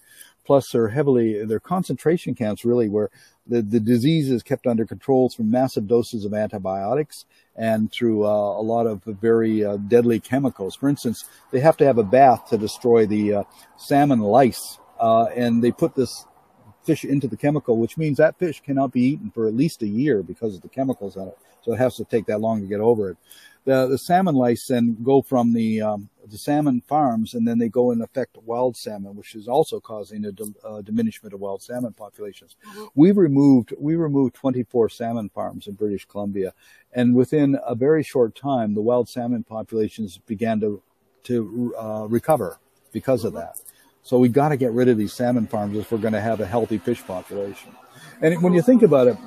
[0.45, 3.09] Plus, they're heavily, they're concentration camps really where
[3.47, 7.25] the, the disease is kept under control through massive doses of antibiotics
[7.55, 10.75] and through uh, a lot of very uh, deadly chemicals.
[10.75, 13.43] For instance, they have to have a bath to destroy the uh,
[13.77, 16.25] salmon lice, uh, and they put this
[16.83, 19.87] fish into the chemical, which means that fish cannot be eaten for at least a
[19.87, 21.37] year because of the chemicals in it.
[21.61, 23.17] So it has to take that long to get over it.
[23.65, 27.69] The, the salmon lice then go from the, um, the salmon farms and then they
[27.69, 31.93] go and affect wild salmon, which is also causing a uh, diminishment of wild salmon
[31.93, 32.55] populations.
[32.67, 32.85] Mm-hmm.
[32.95, 36.53] We removed, we removed 24 salmon farms in British Columbia.
[36.91, 40.81] And within a very short time, the wild salmon populations began to,
[41.23, 42.59] to uh, recover
[42.91, 43.41] because of mm-hmm.
[43.41, 43.61] that.
[44.01, 46.41] So we got to get rid of these salmon farms if we're going to have
[46.41, 47.71] a healthy fish population.
[48.21, 49.17] And when you think about it,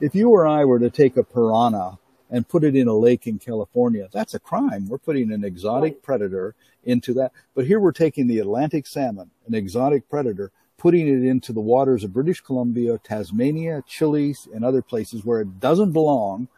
[0.00, 1.98] if you or I were to take a piranha
[2.34, 4.88] and put it in a lake in California, that's a crime.
[4.88, 7.30] We're putting an exotic predator into that.
[7.54, 12.02] But here we're taking the Atlantic salmon, an exotic predator, putting it into the waters
[12.02, 16.48] of British Columbia, Tasmania, Chile, and other places where it doesn't belong.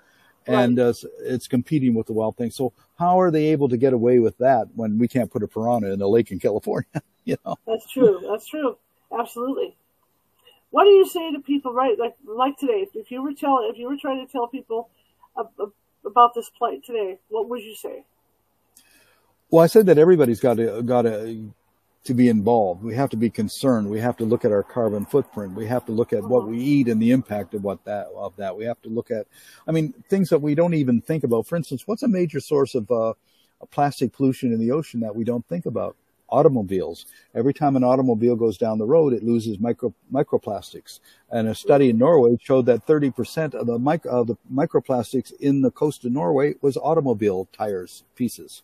[0.47, 2.51] And uh, it's competing with the wild thing.
[2.51, 5.47] So how are they able to get away with that when we can't put a
[5.47, 6.89] piranha in a lake in California?
[7.27, 8.27] you know, that's true.
[8.27, 8.79] That's true.
[9.13, 9.77] Absolutely.
[10.71, 11.99] What do you say to people, right?
[11.99, 14.89] Like, like today, if you were telling, if you were trying to tell people
[15.37, 18.05] about this plight today, what would you say?
[19.51, 21.53] Well, I said that everybody's got to got to
[22.05, 22.83] to be involved.
[22.83, 23.91] We have to be concerned.
[23.91, 25.55] We have to look at our carbon footprint.
[25.55, 28.35] We have to look at what we eat and the impact of what that of
[28.37, 28.57] that.
[28.57, 29.27] We have to look at,
[29.67, 31.47] I mean, things that we don't even think about.
[31.47, 33.15] For instance, what's a major source of uh,
[33.71, 35.97] plastic pollution in the ocean that we don't think about?
[36.29, 37.07] Automobiles.
[37.35, 41.01] Every time an automobile goes down the road, it loses micro, microplastics.
[41.31, 45.63] And a study in Norway showed that 30% of the, micro, of the microplastics in
[45.63, 48.63] the coast of Norway was automobile tires pieces.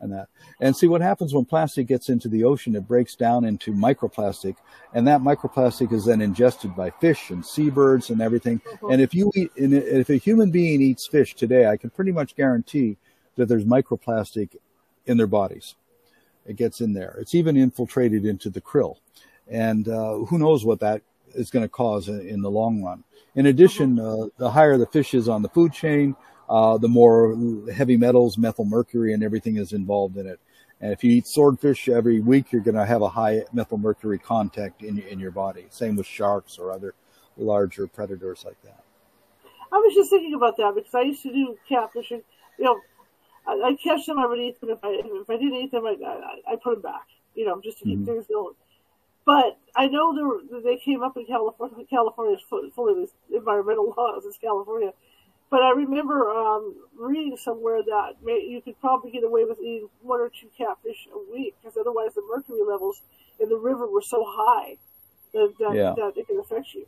[0.00, 0.28] And that.
[0.60, 4.56] And see what happens when plastic gets into the ocean, it breaks down into microplastic,
[4.92, 8.58] and that microplastic is then ingested by fish and seabirds and everything.
[8.58, 8.90] Mm-hmm.
[8.90, 12.34] And if you eat, if a human being eats fish today, I can pretty much
[12.34, 12.98] guarantee
[13.36, 14.56] that there's microplastic
[15.06, 15.74] in their bodies.
[16.46, 17.16] It gets in there.
[17.20, 18.96] It's even infiltrated into the krill.
[19.48, 21.02] And uh, who knows what that
[21.34, 23.04] is going to cause in, in, the long run.
[23.34, 26.16] In addition, uh, the higher the fish is on the food chain,
[26.48, 27.36] uh, the more
[27.74, 30.38] heavy metals, methyl mercury, and everything is involved in it.
[30.80, 34.18] And if you eat swordfish every week, you're going to have a high methyl mercury
[34.18, 35.66] contact in, in your body.
[35.70, 36.94] Same with sharks or other
[37.36, 38.82] larger predators like that.
[39.72, 42.22] I was just thinking about that because I used to do catfishing.
[42.58, 42.80] You know,
[43.46, 44.70] I, I catch them, I would eat them.
[44.70, 47.06] If I if I didn't eat them, I I, I put them back.
[47.34, 48.06] You know, just to keep mm-hmm.
[48.06, 48.54] things going.
[49.24, 51.84] But I know there were, they came up in California.
[51.88, 54.24] California is full of these environmental laws.
[54.26, 54.92] It's California.
[55.50, 59.88] But I remember um, reading somewhere that may, you could probably get away with eating
[60.02, 63.02] one or two catfish a week because otherwise the mercury levels
[63.38, 64.76] in the river were so high
[65.32, 65.94] that, that, yeah.
[65.96, 66.86] that it can affect you.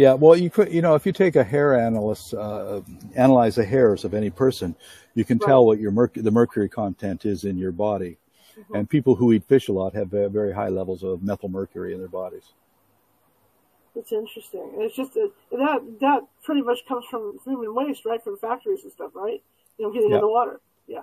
[0.00, 2.80] Yeah, well, you could, you know, if you take a hair analyst, uh,
[3.16, 4.74] analyze the hairs of any person,
[5.14, 5.46] you can right.
[5.46, 8.16] tell what your merc- the mercury content is in your body.
[8.58, 8.76] Mm-hmm.
[8.76, 11.92] And people who eat fish a lot have uh, very high levels of methyl mercury
[11.92, 12.44] in their bodies.
[13.94, 14.70] It's interesting.
[14.76, 18.24] It's just uh, that that pretty much comes from human waste, right?
[18.24, 19.42] From factories and stuff, right?
[19.76, 20.16] You know, getting yeah.
[20.16, 20.60] in the water.
[20.86, 21.02] Yeah.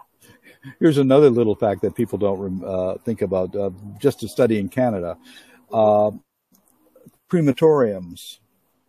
[0.79, 3.55] Here's another little fact that people don't uh, think about.
[3.55, 3.69] Uh,
[4.01, 5.19] just a study in Canada,
[5.71, 6.09] uh,
[7.29, 8.39] crematoriums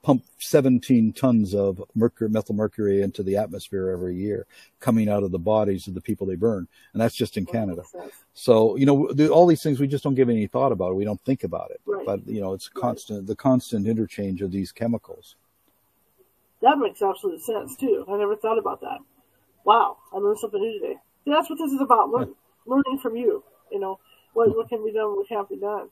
[0.03, 4.47] pump 17 tons of mercury, methyl mercury into the atmosphere every year,
[4.81, 7.83] coming out of the bodies of the people they burn, and that's just in Canada.
[8.35, 10.93] So you know, all these things we just don't give any thought about.
[10.93, 10.95] it.
[10.95, 12.07] We don't think about it, right.
[12.07, 15.37] but you know, it's constant the constant interchange of these chemicals.
[16.63, 18.05] That makes absolute sense too.
[18.09, 18.99] I never thought about that.
[19.65, 20.97] Wow, I learned something new today.
[21.25, 22.35] See, that's what this is about: learn,
[22.67, 23.45] learning from you.
[23.71, 23.99] You know,
[24.33, 25.89] what what can be done, what can't be done.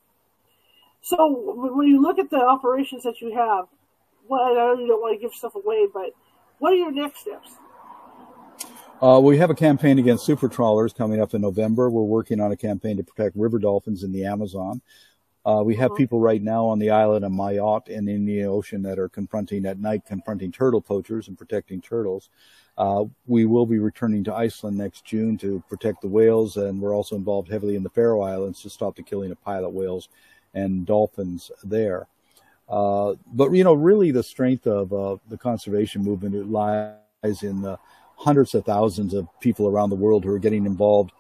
[1.03, 3.67] So when you look at the operations that you have,
[4.29, 6.11] well, I know you don't want to give stuff away, but
[6.59, 7.51] what are your next steps?
[9.03, 11.91] Uh, we have a campaign against super trawlers coming up in November.
[11.91, 14.81] We're working on a campaign to protect river dolphins in the Amazon.
[15.45, 15.99] Uh, we have uh-huh.
[15.99, 19.67] people right now on the island of Mayotte in the Indian Ocean that are confronting
[19.67, 22.31] at night, confronting turtle poachers and protecting turtles.
[22.77, 26.95] Uh, we will be returning to Iceland next June to protect the whales, and we're
[26.95, 30.09] also involved heavily in the Faroe Islands to stop the killing of pilot whales
[30.53, 32.09] and dolphins there.
[32.69, 37.79] Uh, but you know, really, the strength of uh, the conservation movement lies in the
[38.17, 41.13] hundreds of thousands of people around the world who are getting involved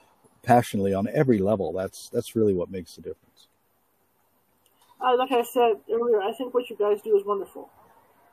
[0.42, 1.72] passionately on every level.
[1.72, 3.48] That's that's really what makes the difference.
[5.00, 7.70] Uh, like I said earlier, I think what you guys do is wonderful.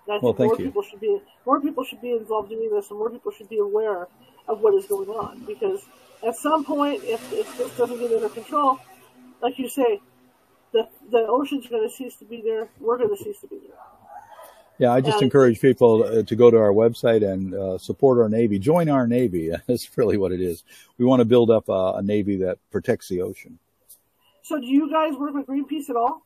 [0.07, 0.65] And I well, think more you.
[0.65, 3.59] people should be more people should be involved doing this, and more people should be
[3.59, 4.07] aware
[4.47, 5.43] of what is going on.
[5.45, 5.85] Because
[6.25, 8.79] at some point, if, if this doesn't get under control,
[9.41, 9.99] like you say,
[10.73, 12.67] the the ocean's going to cease to be there.
[12.79, 13.77] We're going to cease to be there.
[14.79, 18.19] Yeah, I just and, encourage people uh, to go to our website and uh, support
[18.19, 18.57] our Navy.
[18.57, 19.51] Join our Navy.
[19.67, 20.63] That's really what it is.
[20.97, 23.59] We want to build up a, a, Navy that protects the ocean.
[24.41, 26.25] So, do you guys work with Greenpeace at all?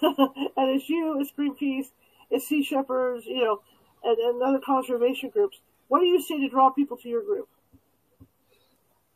[0.56, 1.88] and it's you, it's Greenpeace,
[2.30, 3.62] it's Sea Shepherds, you know,
[4.06, 5.60] and, and other conservation groups.
[5.90, 7.50] What do you say to draw people to your group?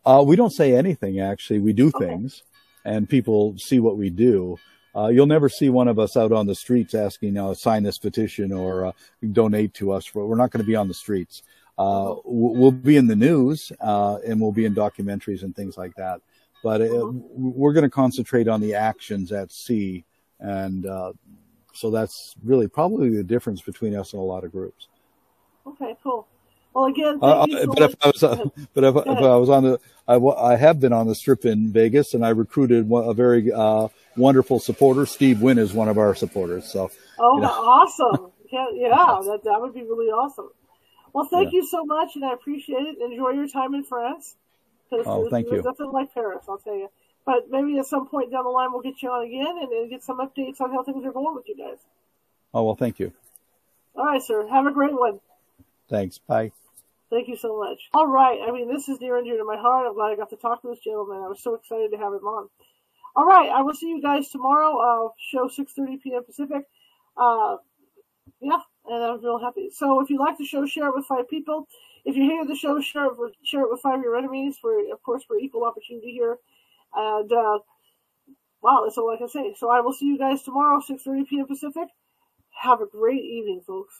[0.05, 1.21] Uh, we don't say anything.
[1.21, 2.07] Actually, we do okay.
[2.07, 2.43] things
[2.85, 4.57] and people see what we do.
[4.95, 7.97] Uh, you'll never see one of us out on the streets asking, uh, sign this
[7.97, 8.91] petition or uh,
[9.33, 10.15] donate to us.
[10.15, 11.43] We're not going to be on the streets.
[11.77, 15.93] Uh, we'll be in the news uh, and we'll be in documentaries and things like
[15.95, 16.21] that.
[16.63, 17.11] But uh, uh-huh.
[17.11, 20.05] we're going to concentrate on the actions at sea.
[20.39, 20.85] And
[21.73, 24.87] so that's really probably the difference between us and a lot of groups.
[25.67, 26.25] Okay, cool.
[26.75, 29.63] Well, again, uh, so but if I was, uh, but if, if, I was on
[29.63, 33.49] the, I, I have been on the strip in Vegas, and I recruited a very
[33.49, 35.05] uh, wonderful supporter.
[35.05, 36.65] Steve Wynn is one of our supporters.
[36.65, 37.47] So, oh, you know.
[37.49, 38.29] awesome!
[38.51, 38.89] Yeah, yeah,
[39.23, 40.49] that that would be really awesome.
[41.13, 41.59] Well, thank yeah.
[41.59, 42.97] you so much, and I appreciate it.
[43.01, 44.35] Enjoy your time in France.
[44.91, 45.61] Oh, thank you.
[45.61, 46.89] Nothing like Paris, I'll tell you.
[47.25, 49.89] But maybe at some point down the line, we'll get you on again and, and
[49.89, 51.77] get some updates on how things are going with you guys.
[52.53, 53.13] Oh well, thank you.
[53.95, 54.45] All right, sir.
[54.49, 55.21] Have a great one.
[55.87, 56.17] Thanks.
[56.17, 56.51] Bye.
[57.09, 57.79] Thank you so much.
[57.93, 58.39] All right.
[58.45, 59.85] I mean, this is near and dear to my heart.
[59.87, 61.17] I'm glad I got to talk to this gentleman.
[61.23, 62.49] I was so excited to have him on.
[63.15, 63.49] All right.
[63.49, 64.77] I will see you guys tomorrow.
[64.77, 66.23] Uh, show 6.30 p.m.
[66.25, 66.63] Pacific.
[67.15, 67.57] Uh,
[68.41, 69.69] yeah, and I'm real happy.
[69.71, 71.67] So if you like the show, share it with five people.
[72.05, 74.57] If you hate the show, share it with, share it with five of your enemies
[74.59, 76.37] for, of course, for equal opportunity here.
[76.95, 77.59] And, uh,
[78.61, 79.55] wow, that's all I can say.
[79.57, 81.47] So I will see you guys tomorrow, 6.30 p.m.
[81.47, 81.87] Pacific.
[82.61, 83.93] Have a great evening, folks.